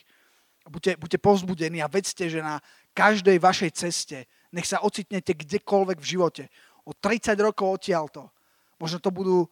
buďte, 0.69 0.99
buďte 0.99 1.19
povzbudení 1.19 1.83
a 1.83 1.91
vedzte, 1.91 2.31
že 2.31 2.45
na 2.45 2.63
každej 2.95 3.39
vašej 3.43 3.71
ceste, 3.75 4.19
nech 4.53 4.69
sa 4.69 4.85
ocitnete 4.85 5.33
kdekoľvek 5.33 5.99
v 5.99 6.11
živote, 6.17 6.45
o 6.85 6.93
30 6.93 7.35
rokov 7.41 7.81
odtiaľto, 7.81 8.29
možno 8.77 8.99
to 9.01 9.11
budú, 9.11 9.49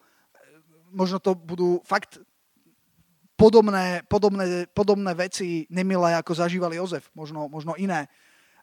možno 0.93 1.17
to 1.17 1.33
budú 1.33 1.81
fakt 1.83 2.21
podobné, 3.33 4.05
podobné, 4.05 4.69
podobné 4.69 5.11
veci 5.17 5.65
nemilé, 5.73 6.13
ako 6.15 6.37
zažíval 6.37 6.71
Jozef, 6.75 7.09
možno, 7.17 7.49
možno 7.49 7.73
iné. 7.79 8.05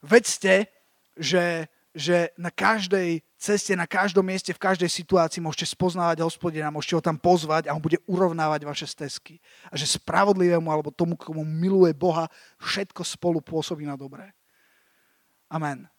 Vedzte, 0.04 0.70
že 1.18 1.66
že 1.98 2.30
na 2.38 2.54
každej 2.54 3.26
ceste, 3.34 3.74
na 3.74 3.88
každom 3.88 4.22
mieste, 4.22 4.54
v 4.54 4.60
každej 4.62 4.86
situácii 4.86 5.42
môžete 5.42 5.74
spoznávať 5.74 6.22
hospodina, 6.22 6.70
môžete 6.70 6.94
ho 6.94 7.02
tam 7.02 7.18
pozvať 7.18 7.66
a 7.66 7.74
on 7.74 7.82
bude 7.82 7.98
urovnávať 8.06 8.62
vaše 8.62 8.86
stezky. 8.86 9.42
A 9.66 9.74
že 9.74 9.98
spravodlivému 9.98 10.70
alebo 10.70 10.94
tomu, 10.94 11.18
komu 11.18 11.42
miluje 11.42 11.90
Boha, 11.90 12.30
všetko 12.62 13.02
spolu 13.02 13.42
pôsobí 13.42 13.82
na 13.82 13.98
dobré. 13.98 14.30
Amen. 15.50 15.90